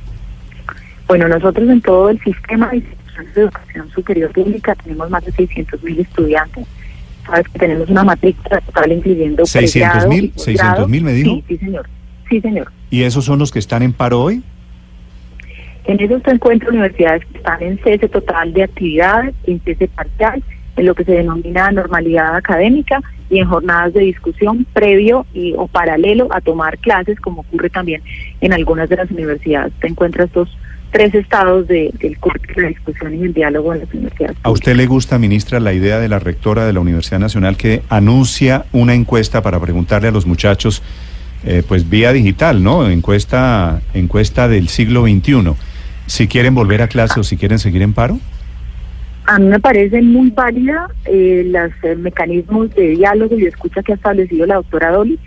Bueno, 1.08 1.28
nosotros 1.28 1.68
en 1.68 1.82
todo 1.82 2.10
el 2.10 2.20
sistema 2.20 2.70
de 2.70 2.78
instituciones 2.78 3.34
de 3.34 3.42
educación 3.42 3.90
superior 3.90 4.32
pública 4.32 4.76
tenemos 4.76 5.10
más 5.10 5.26
de 5.26 5.32
600 5.32 5.82
mil 5.82 6.00
estudiantes. 6.00 6.68
Sabes 7.26 7.48
que 7.48 7.60
tenemos 7.60 7.90
una 7.90 8.04
matrícula 8.04 8.62
total 8.62 8.92
incluyendo 8.92 9.46
600 9.46 10.08
mil, 10.08 10.34
600 10.36 10.90
mil 10.90 11.04
me 11.04 11.14
dijo. 11.14 11.36
Sí, 11.36 11.44
sí, 11.48 11.58
señor. 11.58 11.90
Sí, 12.30 12.42
señor. 12.42 12.72
¿Y 12.90 13.04
esos 13.04 13.26
son 13.26 13.40
los 13.40 13.52
que 13.52 13.60
están 13.60 13.84
en 13.84 13.94
paro 13.94 14.22
hoy? 14.22 14.44
En 15.86 16.00
esos 16.00 16.22
se 16.24 16.32
encuentran 16.32 16.72
universidades 16.72 17.26
que 17.26 17.38
están 17.38 17.62
en 17.62 17.78
cese 17.84 18.08
total 18.08 18.54
de 18.54 18.64
actividades, 18.64 19.36
en 19.46 19.60
cese 19.62 19.88
parcial, 19.88 20.44
en 20.76 20.86
lo 20.86 20.96
que 20.96 21.04
se 21.04 21.12
denomina 21.12 21.72
normalidad 21.72 22.36
académica 22.36 23.02
y 23.30 23.40
en 23.40 23.48
jornadas 23.48 23.94
de 23.94 24.02
discusión 24.02 24.66
previo 24.74 25.26
y 25.34 25.54
o 25.58 25.68
paralelo 25.68 26.28
a 26.32 26.42
tomar 26.42 26.78
clases, 26.78 27.20
como 27.20 27.42
ocurre 27.42 27.70
también 27.70 28.02
en 28.42 28.54
algunas 28.54 28.90
de 28.90 28.98
las 28.98 29.12
universidades. 29.12 29.74
Te 29.80 29.88
encuentras 29.88 30.28
estos 30.28 30.58
tres 30.94 31.14
estados 31.14 31.68
de, 31.68 31.92
del 32.00 32.18
curso 32.20 32.42
de 32.56 32.62
la 32.62 32.68
discusión 32.70 33.14
y 33.16 33.24
el 33.24 33.34
diálogo 33.34 33.74
en 33.74 33.82
las 33.82 33.94
universidades. 33.94 34.38
¿A 34.44 34.52
usted 34.52 34.76
le 34.76 34.86
gusta, 34.86 35.20
ministra, 35.20 35.60
la 35.60 35.74
idea 35.74 36.00
de 36.00 36.08
la 36.08 36.20
rectora 36.20 36.66
de 36.66 36.72
la 36.72 36.80
Universidad 36.80 37.20
Nacional 37.20 37.58
que 37.58 37.82
anuncia 37.90 38.66
una 38.72 38.94
encuesta 38.94 39.42
para 39.42 39.60
preguntarle 39.60 40.08
a 40.08 40.12
los 40.12 40.26
muchachos, 40.26 40.82
eh, 41.44 41.64
pues 41.68 41.90
vía 41.90 42.14
digital, 42.14 42.64
¿no? 42.64 42.90
Encuesta, 42.90 43.82
encuesta 43.94 44.48
del 44.48 44.70
siglo 44.70 45.04
XXI 45.04 45.56
si 46.06 46.28
quieren 46.28 46.56
volver 46.56 46.82
a 46.82 46.88
clase 46.88 47.20
o 47.20 47.24
si 47.24 47.38
quieren 47.38 47.60
seguir 47.60 47.82
en 47.82 47.94
paro? 47.94 48.20
A 49.26 49.40
mí 49.40 49.46
me 49.46 49.60
parece 49.60 50.02
muy 50.02 50.32
válida 50.32 50.88
eh, 51.06 51.44
los 51.46 51.72
eh, 51.84 51.96
mecanismos 51.96 52.74
de 52.76 52.90
diálogo 52.90 53.36
y 53.36 53.42
de 53.42 53.48
escucha 53.48 53.82
que 53.82 53.94
ha 53.94 53.96
establecido 53.96 54.46
la 54.46 54.56
doctora 54.56 54.92
Dolly, 54.92 55.18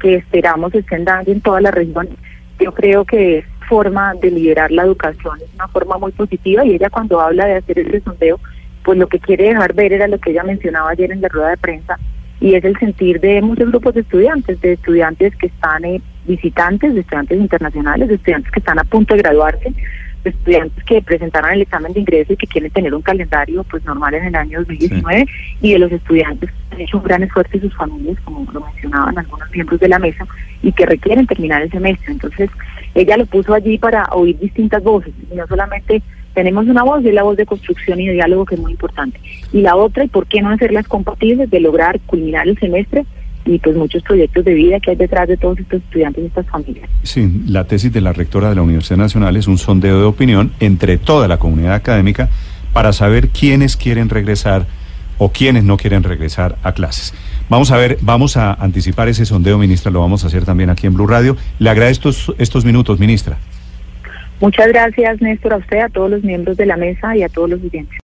que 0.00 0.16
esperamos 0.16 0.74
estén 0.74 1.04
dando 1.04 1.30
en 1.30 1.40
toda 1.40 1.60
la 1.60 1.70
región. 1.70 2.08
Yo 2.58 2.72
creo 2.74 3.04
que 3.04 3.44
forma 3.68 4.14
de 4.14 4.30
liderar 4.30 4.70
la 4.70 4.84
educación, 4.84 5.38
es 5.42 5.54
una 5.54 5.68
forma 5.68 5.98
muy 5.98 6.12
positiva 6.12 6.64
y 6.64 6.74
ella 6.74 6.90
cuando 6.90 7.20
habla 7.20 7.46
de 7.46 7.56
hacer 7.56 7.78
el 7.78 8.02
sondeo, 8.02 8.40
pues 8.84 8.98
lo 8.98 9.06
que 9.08 9.18
quiere 9.18 9.48
dejar 9.48 9.74
ver 9.74 9.92
era 9.92 10.08
lo 10.08 10.18
que 10.18 10.30
ella 10.30 10.44
mencionaba 10.44 10.90
ayer 10.90 11.12
en 11.12 11.20
la 11.20 11.28
rueda 11.28 11.50
de 11.50 11.56
prensa 11.56 11.98
y 12.40 12.54
es 12.54 12.64
el 12.64 12.78
sentir 12.78 13.20
de 13.20 13.40
muchos 13.42 13.68
grupos 13.70 13.94
de 13.94 14.02
estudiantes, 14.02 14.60
de 14.60 14.74
estudiantes 14.74 15.34
que 15.36 15.46
están 15.46 15.84
eh, 15.84 16.00
visitantes, 16.26 16.94
de 16.94 17.00
estudiantes 17.00 17.38
internacionales, 17.38 18.08
de 18.08 18.14
estudiantes 18.14 18.52
que 18.52 18.60
están 18.60 18.78
a 18.78 18.84
punto 18.84 19.14
de 19.14 19.22
graduarse, 19.22 19.72
estudiantes 20.26 20.84
que 20.84 21.02
presentaron 21.02 21.52
el 21.52 21.62
examen 21.62 21.92
de 21.92 22.00
ingreso 22.00 22.32
y 22.32 22.36
que 22.36 22.46
quieren 22.46 22.70
tener 22.70 22.94
un 22.94 23.02
calendario 23.02 23.64
pues 23.64 23.84
normal 23.84 24.14
en 24.14 24.24
el 24.26 24.34
año 24.34 24.58
2019 24.60 25.26
y 25.60 25.72
de 25.72 25.78
los 25.78 25.92
estudiantes 25.92 26.50
que 26.50 26.74
han 26.74 26.80
hecho 26.80 26.98
un 26.98 27.04
gran 27.04 27.22
esfuerzo 27.22 27.56
y 27.56 27.60
sus 27.60 27.74
familias, 27.76 28.18
como 28.24 28.50
lo 28.52 28.60
mencionaban 28.60 29.18
algunos 29.18 29.50
miembros 29.50 29.80
de 29.80 29.88
la 29.88 29.98
mesa, 29.98 30.26
y 30.62 30.72
que 30.72 30.86
requieren 30.86 31.26
terminar 31.26 31.62
el 31.62 31.70
semestre. 31.70 32.12
Entonces, 32.12 32.50
ella 32.94 33.16
lo 33.16 33.26
puso 33.26 33.54
allí 33.54 33.78
para 33.78 34.04
oír 34.12 34.38
distintas 34.38 34.82
voces, 34.82 35.12
y 35.30 35.34
no 35.34 35.46
solamente 35.46 36.02
tenemos 36.34 36.66
una 36.66 36.82
voz, 36.82 37.02
y 37.02 37.08
es 37.08 37.14
la 37.14 37.22
voz 37.22 37.36
de 37.36 37.46
construcción 37.46 38.00
y 38.00 38.08
de 38.08 38.14
diálogo 38.14 38.44
que 38.44 38.56
es 38.56 38.60
muy 38.60 38.72
importante. 38.72 39.18
Y 39.52 39.62
la 39.62 39.76
otra, 39.76 40.04
y 40.04 40.08
por 40.08 40.26
qué 40.26 40.42
no 40.42 40.50
hacerlas 40.50 40.86
compatibles, 40.86 41.50
de 41.50 41.60
lograr 41.60 41.98
culminar 42.00 42.46
el 42.46 42.58
semestre 42.58 43.06
y 43.46 43.58
pues 43.58 43.76
muchos 43.76 44.02
proyectos 44.02 44.44
de 44.44 44.54
vida 44.54 44.80
que 44.80 44.90
hay 44.90 44.96
detrás 44.96 45.28
de 45.28 45.36
todos 45.36 45.58
estos 45.58 45.80
estudiantes 45.80 46.24
y 46.24 46.26
estas 46.26 46.46
familias. 46.46 46.90
Sí, 47.02 47.42
la 47.46 47.64
tesis 47.64 47.92
de 47.92 48.00
la 48.00 48.12
rectora 48.12 48.48
de 48.48 48.56
la 48.56 48.62
Universidad 48.62 48.98
Nacional 48.98 49.36
es 49.36 49.46
un 49.46 49.56
sondeo 49.56 49.98
de 49.98 50.04
opinión 50.04 50.52
entre 50.60 50.98
toda 50.98 51.28
la 51.28 51.38
comunidad 51.38 51.74
académica 51.74 52.28
para 52.72 52.92
saber 52.92 53.28
quiénes 53.28 53.76
quieren 53.76 54.08
regresar 54.08 54.66
o 55.18 55.30
quiénes 55.30 55.64
no 55.64 55.76
quieren 55.76 56.02
regresar 56.02 56.56
a 56.62 56.72
clases. 56.72 57.14
Vamos 57.48 57.70
a 57.70 57.76
ver, 57.76 57.98
vamos 58.02 58.36
a 58.36 58.52
anticipar 58.52 59.08
ese 59.08 59.24
sondeo, 59.24 59.56
ministra, 59.56 59.90
lo 59.90 60.00
vamos 60.00 60.24
a 60.24 60.26
hacer 60.26 60.44
también 60.44 60.68
aquí 60.68 60.86
en 60.86 60.94
Blue 60.94 61.06
Radio. 61.06 61.36
Le 61.58 61.70
agradezco 61.70 62.10
estos, 62.10 62.34
estos 62.38 62.64
minutos, 62.64 62.98
ministra. 62.98 63.38
Muchas 64.40 64.68
gracias, 64.68 65.22
Néstor, 65.22 65.54
a 65.54 65.56
usted, 65.56 65.78
a 65.78 65.88
todos 65.88 66.10
los 66.10 66.22
miembros 66.22 66.58
de 66.58 66.66
la 66.66 66.76
mesa 66.76 67.16
y 67.16 67.22
a 67.22 67.28
todos 67.28 67.48
los 67.48 67.62
oyentes. 67.62 67.94